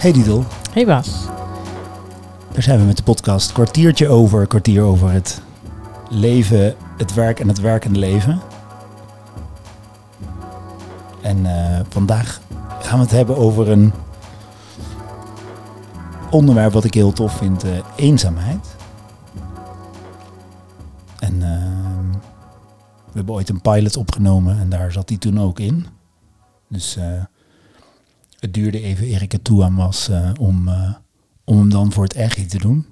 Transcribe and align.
Hey 0.00 0.12
Didel, 0.12 0.44
Hey 0.72 0.86
Bas. 0.86 1.24
daar 2.52 2.62
zijn 2.62 2.78
we 2.78 2.84
met 2.84 2.96
de 2.96 3.02
podcast. 3.02 3.52
Kwartiertje 3.52 4.08
over, 4.08 4.46
kwartier 4.46 4.82
over 4.82 5.10
het 5.10 5.42
leven, 6.10 6.74
het 6.96 7.14
werk 7.14 7.40
en 7.40 7.48
het 7.48 7.60
werkende 7.60 7.98
leven. 7.98 8.40
En 11.22 11.46
eh, 11.46 11.80
vandaag 11.88 12.40
gaan 12.80 12.98
we 12.98 13.04
het 13.04 13.14
hebben 13.14 13.36
over 13.36 13.68
een 13.68 13.92
onderwerp 16.30 16.72
wat 16.72 16.84
ik 16.84 16.94
heel 16.94 17.12
tof 17.12 17.36
vind, 17.36 17.64
eh, 17.64 17.70
eenzaamheid. 17.96 18.76
En 21.18 21.42
ehm, 21.42 22.10
we 23.04 23.12
hebben 23.12 23.34
ooit 23.34 23.48
een 23.48 23.60
pilot 23.60 23.96
opgenomen 23.96 24.60
en 24.60 24.68
daar 24.68 24.92
zat 24.92 25.08
hij 25.08 25.18
toen 25.18 25.40
ook 25.40 25.58
in. 25.58 25.86
Dus 26.68 26.96
eh, 26.96 27.22
het 28.40 28.54
duurde 28.54 28.80
even 28.80 29.06
eer 29.06 29.22
ik 29.22 29.32
er 29.32 29.42
toe 29.42 29.64
aan 29.64 29.76
was 29.76 30.08
eh, 30.08 30.30
om, 30.40 30.68
eh, 30.68 30.94
om 31.44 31.58
hem 31.58 31.70
dan 31.70 31.92
voor 31.92 32.02
het 32.02 32.14
echt 32.14 32.50
te 32.50 32.58
doen. 32.58 32.86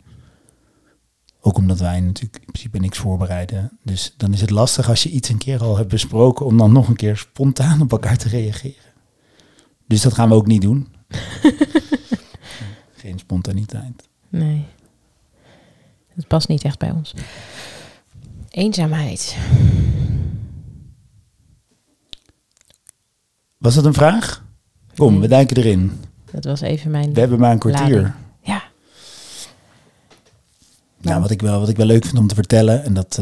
Ook 1.41 1.57
omdat 1.57 1.79
wij 1.79 2.01
natuurlijk 2.01 2.37
in 2.37 2.53
principe 2.53 2.79
niks 2.79 2.99
voorbereiden. 2.99 3.79
Dus 3.83 4.15
dan 4.17 4.33
is 4.33 4.41
het 4.41 4.51
lastig 4.51 4.89
als 4.89 5.03
je 5.03 5.11
iets 5.11 5.29
een 5.29 5.39
keer 5.39 5.63
al 5.63 5.77
hebt 5.77 5.89
besproken 5.89 6.47
om 6.47 6.57
dan 6.57 6.73
nog 6.73 6.89
een 6.89 6.97
keer 6.97 7.17
spontaan 7.17 7.81
op 7.81 7.93
elkaar 7.93 8.17
te 8.17 8.29
reageren. 8.29 8.93
Dus 9.87 10.03
dat 10.03 10.15
gaan 10.15 10.29
we 10.29 10.35
ook 10.35 10.47
niet 10.47 10.63
doen. 10.63 10.89
Geen 13.01 13.19
spontaniteit. 13.19 14.09
Nee. 14.29 14.67
Het 16.15 16.27
past 16.27 16.49
niet 16.49 16.65
echt 16.65 16.79
bij 16.79 16.91
ons. 16.91 17.15
Eenzaamheid. 18.51 19.37
Was 23.59 23.75
dat 23.75 23.85
een 23.85 23.95
vraag? 23.95 24.47
Kom, 24.99 25.13
Nee. 25.13 25.21
we 25.21 25.29
duiken 25.29 25.57
erin. 25.57 25.93
Dat 26.31 26.45
was 26.45 26.61
even 26.61 26.91
mijn... 26.91 27.13
We 27.13 27.21
hebben 27.21 27.39
maar 27.39 27.53
een 27.53 27.59
kwartier. 27.59 27.97
Lading. 27.97 28.13
Ja. 28.43 28.63
Nou, 31.01 31.21
wat 31.21 31.31
ik, 31.31 31.41
wel, 31.41 31.61
wat 31.61 31.69
ik 31.69 31.77
wel 31.77 31.87
leuk 31.87 32.05
vind 32.05 32.19
om 32.19 32.27
te 32.27 32.35
vertellen, 32.35 32.85
en 32.85 32.95
dat, 32.95 33.21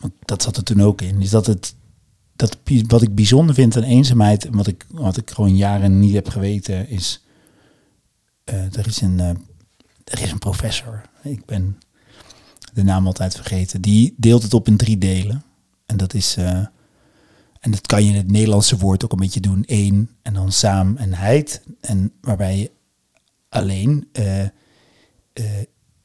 want 0.00 0.12
dat 0.24 0.42
zat 0.42 0.56
er 0.56 0.62
toen 0.62 0.82
ook 0.82 1.00
in, 1.00 1.20
is 1.20 1.30
dat 1.30 1.46
het, 1.46 1.74
dat, 2.36 2.58
wat 2.86 3.02
ik 3.02 3.14
bijzonder 3.14 3.54
vind 3.54 3.76
aan 3.76 3.82
eenzaamheid, 3.82 4.44
en 4.46 4.56
wat 4.56 4.66
ik, 4.66 4.86
wat 4.88 5.16
ik 5.16 5.30
gewoon 5.30 5.56
jaren 5.56 5.98
niet 5.98 6.14
heb 6.14 6.28
geweten, 6.28 6.88
is, 6.88 7.24
eh, 8.44 8.76
er, 8.76 8.86
is 8.86 9.00
een, 9.00 9.20
eh, 9.20 9.28
er 10.04 10.22
is 10.22 10.30
een 10.30 10.38
professor, 10.38 11.02
ik 11.22 11.44
ben 11.46 11.78
de 12.72 12.82
naam 12.82 13.06
altijd 13.06 13.34
vergeten, 13.34 13.80
die 13.80 14.14
deelt 14.16 14.42
het 14.42 14.54
op 14.54 14.66
in 14.66 14.76
drie 14.76 14.98
delen. 14.98 15.42
En 15.86 15.96
dat 15.96 16.14
is, 16.14 16.36
en 17.62 17.70
dat 17.70 17.86
kan 17.86 18.04
je 18.04 18.10
in 18.10 18.16
het 18.16 18.30
Nederlandse 18.30 18.78
woord 18.78 19.04
ook 19.04 19.12
een 19.12 19.18
beetje 19.18 19.40
doen, 19.40 19.64
één, 19.64 20.10
en 20.22 20.34
dan 20.34 20.52
saam 20.52 20.96
en 20.96 21.14
heid, 21.14 21.62
en 21.80 22.12
waarbij 22.20 22.58
je 22.58 22.70
alleen... 23.48 24.08
eh, 24.12 24.42
eh, 24.42 24.50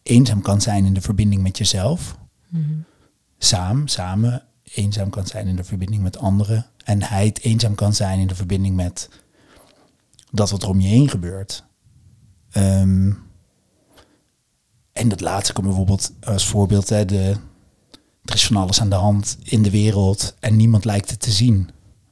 eenzaam 0.04 0.42
kan 0.42 0.62
zijn 0.62 0.86
in 0.86 0.94
de 0.94 1.02
verbinding 1.02 1.42
met 1.42 1.58
jezelf. 1.58 2.18
Mhm. 2.50 2.74
Samen, 3.38 3.88
samen 3.88 4.44
eenzaam 4.64 5.10
kan 5.10 5.26
zijn 5.26 5.48
in 5.48 5.56
de 5.56 5.64
verbinding 5.64 6.04
met 6.04 6.18
anderen. 6.18 6.66
En 6.84 7.04
heid 7.04 7.40
eenzaam 7.42 7.76
kan 7.76 7.94
zijn 7.94 8.20
in 8.20 8.28
de 8.28 8.36
verbinding 8.36 8.76
met 8.76 9.10
dat 10.32 10.50
wat 10.50 10.64
er 10.64 10.70
om 10.70 10.80
je 10.80 10.88
heen 10.88 11.10
gebeurt. 11.10 11.66
Ehm, 12.50 13.12
en 14.92 15.10
dat 15.10 15.22
laatste 15.22 15.54
kan 15.54 15.64
bijvoorbeeld 15.64 16.14
als 16.22 16.48
voorbeeld, 16.48 16.90
hè, 16.90 17.06
de, 17.06 17.36
er 18.30 18.36
is 18.36 18.46
van 18.46 18.56
alles 18.56 18.82
aan 18.82 18.90
de 18.90 18.96
hand 18.96 19.38
in 19.44 19.62
de 19.62 19.70
wereld 19.70 20.36
en 20.40 20.56
niemand 20.56 20.86
lijkt 20.86 21.10
het 21.10 21.20
te 21.20 21.32
zien. 21.32 21.70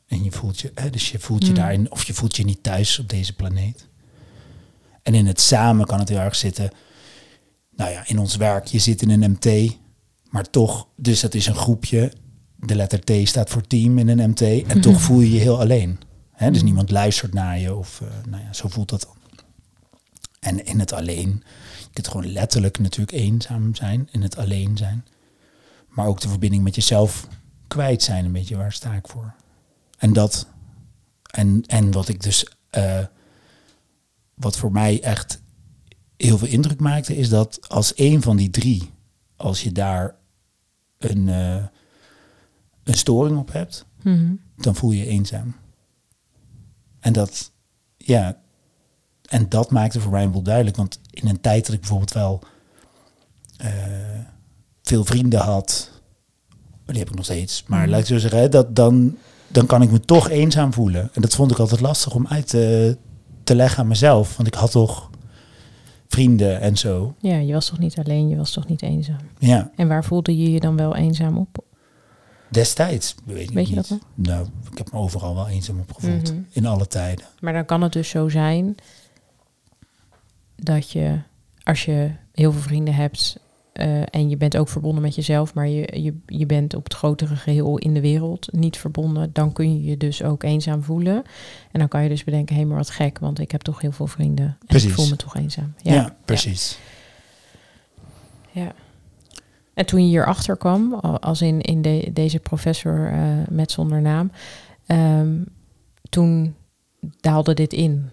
En 0.07 0.23
je 0.23 0.31
voelt 0.31 0.59
je, 0.59 0.71
hè, 0.75 0.89
dus 0.89 1.11
je 1.11 1.19
voelt 1.19 1.43
je 1.43 1.49
Mm. 1.49 1.55
daarin, 1.55 1.91
of 1.91 2.03
je 2.03 2.13
voelt 2.13 2.35
je 2.35 2.43
niet 2.45 2.63
thuis 2.63 2.99
op 2.99 3.09
deze 3.09 3.33
planeet. 3.33 3.87
En 5.01 5.13
in 5.13 5.25
het 5.25 5.41
samen 5.41 5.85
kan 5.85 5.99
het 5.99 6.09
heel 6.09 6.19
erg 6.19 6.35
zitten 6.35 6.71
nou 7.75 7.91
ja, 7.91 8.03
in 8.07 8.19
ons 8.19 8.35
werk, 8.35 8.65
je 8.65 8.79
zit 8.79 9.01
in 9.01 9.09
een 9.09 9.31
MT, 9.31 9.75
maar 10.29 10.49
toch, 10.49 10.87
dus 10.95 11.19
dat 11.19 11.33
is 11.33 11.45
een 11.45 11.55
groepje. 11.55 12.11
De 12.55 12.75
letter 12.75 12.99
T 13.03 13.27
staat 13.27 13.49
voor 13.49 13.67
team 13.67 13.97
in 13.97 14.07
een 14.07 14.29
MT 14.29 14.41
en 14.41 14.81
toch 14.81 15.01
voel 15.05 15.19
je 15.19 15.31
je 15.31 15.39
heel 15.39 15.59
alleen. 15.59 15.99
Hè? 16.31 16.51
Dus 16.51 16.63
niemand 16.63 16.91
luistert 16.91 17.33
naar 17.33 17.59
je 17.59 17.75
of, 17.75 18.01
eh, 18.01 18.07
nou 18.29 18.43
ja, 18.43 18.53
zo 18.53 18.67
voelt 18.67 18.89
dat 18.89 19.01
dan. 19.01 19.43
En 20.39 20.65
in 20.65 20.79
het 20.79 20.93
alleen, 20.93 21.43
je 21.79 21.87
kunt 21.93 22.07
gewoon 22.07 22.31
letterlijk 22.31 22.79
natuurlijk 22.79 23.17
eenzaam 23.17 23.75
zijn, 23.75 24.07
in 24.11 24.21
het 24.21 24.37
alleen 24.37 24.77
zijn. 24.77 25.05
Maar 25.95 26.07
ook 26.07 26.21
de 26.21 26.29
verbinding 26.29 26.63
met 26.63 26.75
jezelf 26.75 27.27
kwijt 27.67 28.03
zijn, 28.03 28.25
een 28.25 28.31
beetje, 28.31 28.57
waar 28.57 28.71
sta 28.71 28.93
ik 28.93 29.07
voor? 29.07 29.33
En 29.97 30.13
dat, 30.13 30.47
en, 31.31 31.63
en 31.65 31.91
wat 31.91 32.07
ik 32.07 32.23
dus, 32.23 32.47
eh, 32.69 33.05
wat 34.33 34.57
voor 34.57 34.71
mij 34.71 35.03
echt 35.03 35.41
heel 36.17 36.37
veel 36.37 36.47
indruk 36.47 36.79
maakte, 36.79 37.17
is 37.17 37.29
dat 37.29 37.69
als 37.69 37.93
een 37.95 38.21
van 38.21 38.35
die 38.37 38.49
drie, 38.49 38.91
als 39.35 39.63
je 39.63 39.71
daar 39.71 40.15
een, 40.97 41.29
eh, 41.29 41.63
een 42.83 42.93
storing 42.97 43.37
op 43.37 43.51
hebt, 43.51 43.85
Mhm. 44.01 44.33
dan 44.55 44.75
voel 44.75 44.91
je 44.91 44.99
je 44.99 45.05
eenzaam. 45.05 45.55
En 46.99 47.13
dat, 47.13 47.51
ja, 47.97 48.41
en 49.29 49.49
dat 49.49 49.71
maakte 49.71 49.99
voor 49.99 50.11
mij 50.11 50.31
wel 50.31 50.41
duidelijk, 50.41 50.75
want 50.77 50.99
in 51.09 51.27
een 51.27 51.41
tijd 51.41 51.65
dat 51.65 51.73
ik 51.75 51.79
bijvoorbeeld 51.79 52.13
wel 52.13 52.43
eh, 53.57 53.94
veel 54.85 55.05
vrienden 55.05 55.39
had, 55.39 55.89
die 56.85 56.97
heb 56.99 57.09
ik 57.09 57.15
nog 57.15 57.25
steeds, 57.25 57.63
maar 57.67 57.81
Mhm. 57.81 57.89
laat 57.89 57.99
ik 57.99 58.05
zo 58.05 58.17
zeggen, 58.17 58.39
hè, 58.39 58.49
dat 58.49 58.75
dan, 58.75 59.17
dan 59.47 59.65
kan 59.65 59.81
ik 59.81 59.91
me 59.91 59.99
toch 59.99 60.29
eenzaam 60.29 60.73
voelen. 60.73 61.09
En 61.13 61.21
dat 61.21 61.35
vond 61.35 61.51
ik 61.51 61.59
altijd 61.59 61.81
lastig 61.81 62.15
om 62.15 62.27
uit 62.27 62.47
te, 62.47 62.97
te 63.43 63.55
leggen 63.55 63.79
aan 63.79 63.87
mezelf, 63.87 64.35
want 64.35 64.47
ik 64.47 64.53
had 64.53 64.71
toch 64.71 65.09
vrienden 66.07 66.59
en 66.61 66.77
zo. 66.77 67.15
Ja, 67.19 67.35
je 67.37 67.53
was 67.53 67.65
toch 67.69 67.79
niet 67.79 67.97
alleen, 67.97 68.27
je 68.29 68.35
was 68.35 68.51
toch 68.51 68.67
niet 68.67 68.81
eenzaam. 68.81 69.19
Ja, 69.39 69.71
En 69.75 69.87
waar 69.87 70.03
voelde 70.03 70.37
je 70.37 70.51
je 70.51 70.59
dan 70.59 70.75
wel 70.77 70.95
eenzaam 70.95 71.37
op? 71.37 71.63
destijds, 72.49 73.15
weet, 73.25 73.49
je 73.51 73.59
niet. 73.59 73.75
dat 73.75 73.99
Nou, 74.13 74.47
ik 74.71 74.77
heb 74.77 74.91
me 74.91 74.97
overal 74.99 75.35
wel 75.35 75.47
eenzaam 75.47 75.79
op 75.79 75.93
gevoeld, 75.93 76.31
Mhm. 76.31 76.41
in 76.51 76.65
alle 76.65 76.87
tijden. 76.87 77.25
Maar 77.39 77.53
dan 77.53 77.65
kan 77.65 77.81
het 77.81 77.93
dus 77.93 78.09
zo 78.09 78.29
zijn 78.29 78.75
dat 80.55 80.91
je, 80.91 81.19
als 81.63 81.85
je 81.85 82.11
heel 82.33 82.51
veel 82.51 82.61
vrienden 82.61 82.93
hebt 82.95 83.39
eh, 83.75 84.01
en 84.09 84.29
je 84.29 84.37
bent 84.37 84.57
ook 84.57 84.69
verbonden 84.69 85.01
met 85.01 85.15
jezelf, 85.15 85.53
maar 85.53 85.67
je, 85.67 86.01
je, 86.01 86.17
je 86.25 86.45
bent 86.45 86.75
op 86.75 86.83
het 86.83 86.93
grotere 86.93 87.35
geheel 87.35 87.77
in 87.77 87.93
de 87.93 88.01
wereld 88.01 88.47
niet 88.51 88.77
verbonden, 88.77 89.29
dan 89.33 89.53
kun 89.53 89.73
je 89.73 89.89
je 89.89 89.97
dus 89.97 90.23
ook 90.23 90.43
eenzaam 90.43 90.83
voelen. 90.83 91.23
En 91.71 91.79
dan 91.79 91.87
kan 91.87 92.03
je 92.03 92.09
dus 92.09 92.23
bedenken, 92.23 92.55
hé, 92.55 92.65
maar 92.65 92.77
wat 92.77 92.89
gek, 92.89 93.19
want 93.19 93.39
ik 93.39 93.51
heb 93.51 93.61
toch 93.61 93.81
heel 93.81 93.91
veel 93.91 94.07
vrienden 94.07 94.45
en 94.45 94.65
Precies. 94.67 94.89
ik 94.89 94.95
voel 94.95 95.07
me 95.09 95.15
toch 95.15 95.35
eenzaam. 95.35 95.73
Ja, 95.81 96.15
precies. 96.25 96.79
Ja. 98.51 98.73
En 99.73 99.85
toen 99.85 100.01
je 100.01 100.07
hierachter 100.07 100.57
kwam, 100.57 100.93
al- 100.93 101.19
als 101.19 101.41
in, 101.41 101.61
in 101.61 101.81
de, 101.81 102.09
deze 102.13 102.39
professor 102.39 103.11
eh, 103.11 103.19
met 103.49 103.71
zonder 103.71 104.01
naam, 104.01 104.31
ehm, 104.85 105.33
toen 106.09 106.55
daalde 107.19 107.53
dit 107.53 107.73
in. 107.73 108.09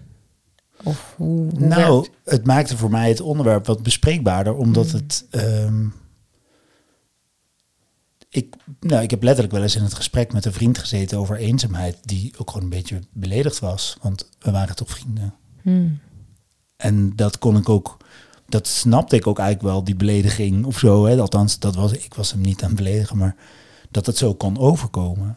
Of 0.82 1.15
hoe, 1.16 1.50
hoe 1.50 1.66
Nou, 1.66 2.00
werkt- 2.00 2.10
het 2.25 2.47
maakte 2.47 2.76
voor 2.76 2.91
mij 2.91 3.09
het 3.09 3.20
onderwerp 3.20 3.66
wat 3.66 3.82
bespreekbaarder, 3.82 4.54
omdat 4.54 4.87
Mm. 4.87 4.93
het. 4.93 5.26
ehm, 5.31 5.87
ik, 8.28 8.54
nou, 8.81 9.03
ik 9.03 9.10
heb 9.10 9.22
letterlijk 9.22 9.54
wel 9.54 9.62
eens 9.62 9.76
in 9.76 9.82
het 9.82 9.94
gesprek 9.94 10.32
met 10.32 10.44
een 10.44 10.53
vriend 10.53 10.78
gezeten 10.78 11.19
over 11.19 11.37
eenzaamheid, 11.37 11.98
die 12.03 12.34
ook 12.38 12.48
gewoon 12.50 12.62
een 12.65 12.76
beetje 12.76 13.00
beledigd 13.12 13.59
was, 13.59 13.97
want 14.03 14.28
we 14.38 14.50
waren 14.50 14.76
toch 14.76 14.91
vrienden. 14.91 15.34
Hmm. 15.62 15.98
En 16.76 17.16
dat 17.16 17.38
kon 17.38 17.56
ik 17.56 17.69
ook, 17.69 17.97
dat 18.49 18.66
snapte 18.66 19.16
ik 19.16 19.26
ook 19.26 19.38
eigenlijk 19.38 19.69
wel, 19.75 19.84
die 19.84 19.97
belediging 19.97 20.64
of 20.64 20.78
zo. 20.78 21.04
Hè. 21.06 21.20
Althans, 21.20 21.59
dat 21.59 21.75
was, 21.75 21.93
ik 21.93 22.14
was 22.14 22.32
hem 22.32 22.41
niet 22.41 22.62
aan 22.62 22.69
het 22.69 22.78
beledigen, 22.78 23.16
maar 23.16 23.37
dat 23.91 24.06
het 24.06 24.16
zo 24.16 24.34
kon 24.34 24.59
overkomen. 24.59 25.37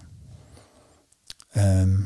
Ehm, 1.52 2.00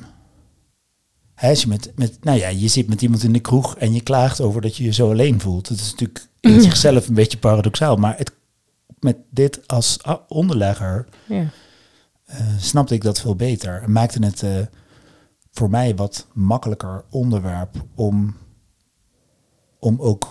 hè, 1.40 1.50
als 1.50 1.62
je, 1.62 1.68
met, 1.68 1.92
met, 1.96 2.18
nou 2.24 2.38
ja, 2.40 2.48
je 2.48 2.68
zit 2.68 2.88
met 2.88 3.02
iemand 3.02 3.24
in 3.24 3.34
de 3.34 3.40
kroeg 3.40 3.78
en 3.78 3.94
je 3.94 4.02
klaagt 4.02 4.42
over 4.42 4.62
dat 4.62 4.76
je 4.76 4.84
je 4.84 4.92
zo 4.94 5.10
alleen 5.12 5.40
voelt. 5.40 5.68
Dat 5.68 5.78
is 5.78 5.92
natuurlijk 5.92 6.28
in 6.40 6.62
zichzelf 6.62 7.08
een 7.08 7.14
beetje 7.14 7.38
paradoxaal, 7.38 7.96
maar 7.96 8.18
het, 8.18 8.32
met 9.00 9.18
dit 9.30 9.68
als 9.68 10.00
onderlegger 10.28 11.08
Ja. 11.28 11.46
eh, 12.26 12.48
snapte 12.58 12.94
ik 12.94 13.02
dat 13.04 13.20
veel 13.22 13.36
beter. 13.36 13.82
En 13.84 13.92
maakte 13.92 14.26
het 14.26 14.44
eh, 14.44 14.52
voor 15.52 15.70
mij 15.70 15.96
wat 15.96 16.28
makkelijker 16.34 17.04
onderwerp 17.10 17.86
om, 17.96 18.36
om 19.80 20.02
ook 20.02 20.30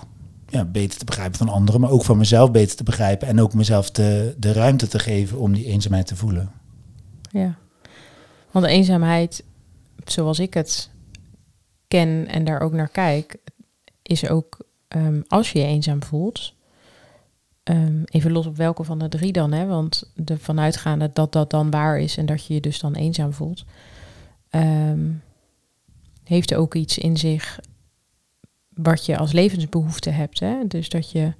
ja, 0.48 0.64
beter 0.64 0.98
te 0.98 1.04
begrijpen 1.04 1.38
van 1.38 1.48
anderen, 1.48 1.80
maar 1.80 1.90
ook 1.90 2.04
van 2.04 2.18
mezelf 2.18 2.50
beter 2.50 2.76
te 2.76 2.82
begrijpen 2.82 3.28
en 3.28 3.40
ook 3.40 3.54
mezelf 3.54 3.90
de, 3.90 4.34
de 4.38 4.52
ruimte 4.52 4.88
te 4.88 4.98
geven 4.98 5.38
om 5.38 5.52
die 5.54 5.64
eenzaamheid 5.64 6.06
te 6.06 6.16
voelen. 6.16 6.50
ja. 7.30 7.58
Want 8.50 8.64
de 8.64 8.70
eenzaamheid, 8.70 9.44
zoals 10.04 10.38
ik 10.38 10.54
het 10.54 10.90
ken 11.88 12.26
en 12.28 12.44
daar 12.44 12.60
ook 12.60 12.72
naar 12.72 12.88
kijk, 12.88 13.36
is 14.02 14.28
ook 14.28 14.58
ehm, 14.88 15.20
als 15.26 15.52
je 15.52 15.58
je 15.58 15.64
eenzaam 15.64 16.02
voelt. 16.02 16.56
ehm, 17.62 18.02
even 18.04 18.32
los 18.32 18.46
op 18.46 18.56
welke 18.56 18.84
van 18.84 18.98
de 18.98 19.08
drie 19.08 19.32
dan, 19.32 19.52
hè? 19.52 19.66
Want 19.66 20.12
de 20.14 20.38
vanuitgaande 20.38 21.10
dat 21.12 21.32
dat 21.32 21.50
dan 21.50 21.70
waar 21.70 21.98
is 21.98 22.16
en 22.16 22.26
dat 22.26 22.46
je 22.46 22.54
je 22.54 22.60
dus 22.60 22.78
dan 22.80 22.94
eenzaam 22.94 23.32
voelt. 23.32 23.64
ehm, 24.50 25.10
heeft 26.24 26.54
ook 26.54 26.74
iets 26.74 26.98
in 26.98 27.16
zich 27.16 27.60
wat 28.74 29.06
je 29.06 29.16
als 29.18 29.32
levensbehoefte 29.32 30.10
hebt. 30.10 30.40
Hè? 30.40 30.66
Dus 30.66 30.88
dat 30.88 31.10
je 31.10 31.32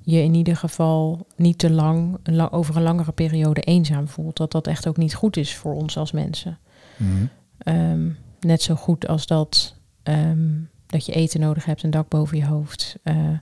je 0.00 0.22
in 0.22 0.34
ieder 0.34 0.56
geval 0.56 1.26
niet 1.36 1.58
te 1.58 1.70
lang, 1.70 2.18
over 2.50 2.76
een 2.76 2.82
langere 2.82 3.12
periode 3.12 3.60
eenzaam 3.60 4.08
voelt. 4.08 4.36
Dat 4.36 4.52
dat 4.52 4.66
echt 4.66 4.88
ook 4.88 4.96
niet 4.96 5.14
goed 5.14 5.36
is 5.36 5.54
voor 5.54 5.74
ons 5.74 5.96
als 5.98 6.12
mensen. 6.12 6.58
Mhm. 6.96 8.10
Net 8.40 8.62
zo 8.62 8.74
goed 8.74 9.06
als 9.08 9.26
dat, 9.26 9.74
ehm, 10.06 10.48
dat 10.86 11.06
je 11.06 11.12
eten 11.12 11.40
nodig 11.40 11.64
hebt, 11.64 11.82
een 11.82 11.90
dak 11.90 12.08
boven 12.08 12.38
je 12.38 12.46
hoofd. 12.46 12.96
Eh, 13.02 13.38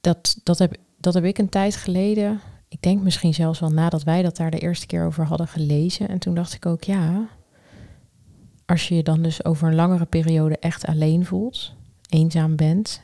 dat, 0.00 0.40
dat, 0.42 0.58
heb, 0.58 0.76
dat 0.98 1.14
heb 1.14 1.24
ik 1.24 1.38
een 1.38 1.48
tijd 1.48 1.76
geleden, 1.76 2.40
ik 2.68 2.82
denk 2.82 3.02
misschien 3.02 3.34
zelfs 3.34 3.60
wel 3.60 3.70
nadat 3.70 4.02
wij 4.02 4.22
dat 4.22 4.36
daar 4.36 4.50
de 4.50 4.58
eerste 4.58 4.86
keer 4.86 5.04
over 5.04 5.24
hadden 5.24 5.48
gelezen. 5.48 6.08
En 6.08 6.18
toen 6.18 6.34
dacht 6.34 6.54
ik 6.54 6.66
ook, 6.66 6.84
ja, 6.84 7.28
als 8.66 8.88
je 8.88 8.94
je 8.94 9.02
dan 9.02 9.22
dus 9.22 9.44
over 9.44 9.68
een 9.68 9.74
langere 9.74 10.04
periode 10.04 10.58
echt 10.58 10.86
alleen 10.86 11.24
voelt, 11.24 11.74
eenzaam 12.08 12.56
bent, 12.56 13.02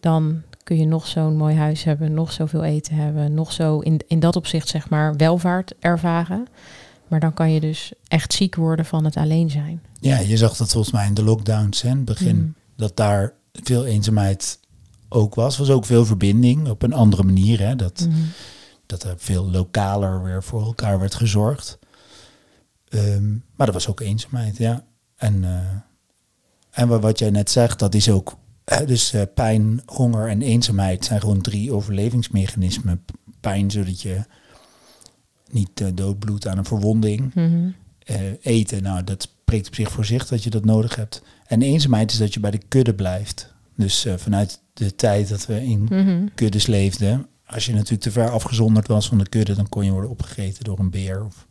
dan 0.00 0.42
kun 0.62 0.78
je 0.78 0.86
nog 0.86 1.06
zo'n 1.06 1.36
mooi 1.36 1.54
huis 1.54 1.84
hebben, 1.84 2.14
nog 2.14 2.32
zoveel 2.32 2.64
eten 2.64 2.94
hebben, 2.94 3.34
nog 3.34 3.52
zo 3.52 3.78
in, 3.78 4.00
in 4.06 4.20
dat 4.20 4.36
opzicht 4.36 4.68
zeg 4.68 4.90
maar 4.90 5.16
welvaart 5.16 5.74
ervaren. 5.78 6.46
Maar 7.08 7.20
dan 7.20 7.34
kan 7.34 7.52
je 7.52 7.60
dus 7.60 7.92
echt 8.08 8.32
ziek 8.32 8.54
worden 8.54 8.84
van 8.84 9.04
het 9.04 9.16
alleen 9.16 9.50
zijn. 9.50 9.82
Ja, 10.00 10.18
je 10.18 10.36
zag 10.36 10.56
dat 10.56 10.70
volgens 10.72 10.92
mij 10.92 11.06
in 11.06 11.14
de 11.14 11.22
lockdowns, 11.24 11.82
hè, 11.82 11.88
in 11.88 11.96
het 11.96 12.04
begin. 12.04 12.36
Mm. 12.36 12.54
Dat 12.76 12.96
daar 12.96 13.32
veel 13.52 13.84
eenzaamheid 13.84 14.58
ook 15.08 15.34
was. 15.34 15.56
was 15.56 15.70
ook 15.70 15.84
veel 15.84 16.04
verbinding 16.06 16.68
op 16.68 16.82
een 16.82 16.92
andere 16.92 17.22
manier. 17.22 17.60
Hè, 17.60 17.76
dat, 17.76 18.06
Mhm. 18.08 18.20
dat 18.86 19.02
er 19.02 19.14
veel 19.18 19.50
lokaler 19.50 20.22
weer 20.22 20.42
voor 20.42 20.62
elkaar 20.62 20.98
werd 20.98 21.14
gezorgd. 21.14 21.78
Ehm, 22.88 23.32
maar 23.56 23.66
er 23.66 23.72
was 23.72 23.88
ook 23.88 24.00
eenzaamheid, 24.00 24.56
ja. 24.56 24.84
En, 25.16 25.44
eh, 25.44 25.58
en 26.70 26.88
wa- 26.88 26.98
wat 26.98 27.18
jij 27.18 27.30
net 27.30 27.50
zegt, 27.50 27.78
dat 27.78 27.94
is 27.94 28.10
ook... 28.10 28.36
dus 28.86 29.12
eh, 29.12 29.22
pijn, 29.34 29.82
honger 29.86 30.28
en 30.28 30.42
eenzaamheid 30.42 31.04
zijn 31.04 31.20
gewoon 31.20 31.40
drie 31.40 31.72
overlevingsmechanismen. 31.72 33.04
Pijn, 33.40 33.70
zodat 33.70 34.00
je 34.02 34.20
niet 35.54 35.80
eh, 35.80 35.88
doodbloedt 35.94 36.46
aan 36.46 36.58
een 36.58 36.64
verwonding. 36.64 37.34
Mhm. 37.34 37.68
Eh, 37.98 38.16
eten, 38.40 38.82
nou, 38.82 39.04
dat 39.04 39.22
spreekt 39.22 39.66
op 39.66 39.74
zich 39.74 39.90
voor 39.90 40.04
zich 40.04 40.26
dat 40.26 40.42
je 40.42 40.50
dat 40.50 40.64
nodig 40.64 40.96
hebt. 40.96 41.22
En 41.46 41.62
eenzaamheid 41.62 42.10
is 42.10 42.18
dat 42.18 42.34
je 42.34 42.40
bij 42.40 42.50
de 42.50 42.60
kudde 42.68 42.94
blijft. 42.94 43.52
Dus 43.76 44.04
eh, 44.04 44.14
vanuit 44.16 44.60
de 44.72 44.94
tijd 44.94 45.28
dat 45.28 45.46
we 45.46 45.64
in 45.64 45.86
Mhm. 45.90 46.26
kuddes 46.34 46.66
leefden, 46.66 47.26
als 47.46 47.66
je 47.66 47.72
natuurlijk 47.72 48.02
te 48.02 48.10
ver 48.10 48.30
afgezonderd 48.30 48.88
was 48.88 49.08
van 49.08 49.18
de 49.18 49.28
kudde, 49.28 49.54
dan 49.54 49.68
kon 49.68 49.84
je 49.84 49.90
worden 49.90 50.10
opgegeten 50.10 50.64
door 50.64 50.78
een 50.78 50.90
beer 50.90 51.24
of 51.24 51.46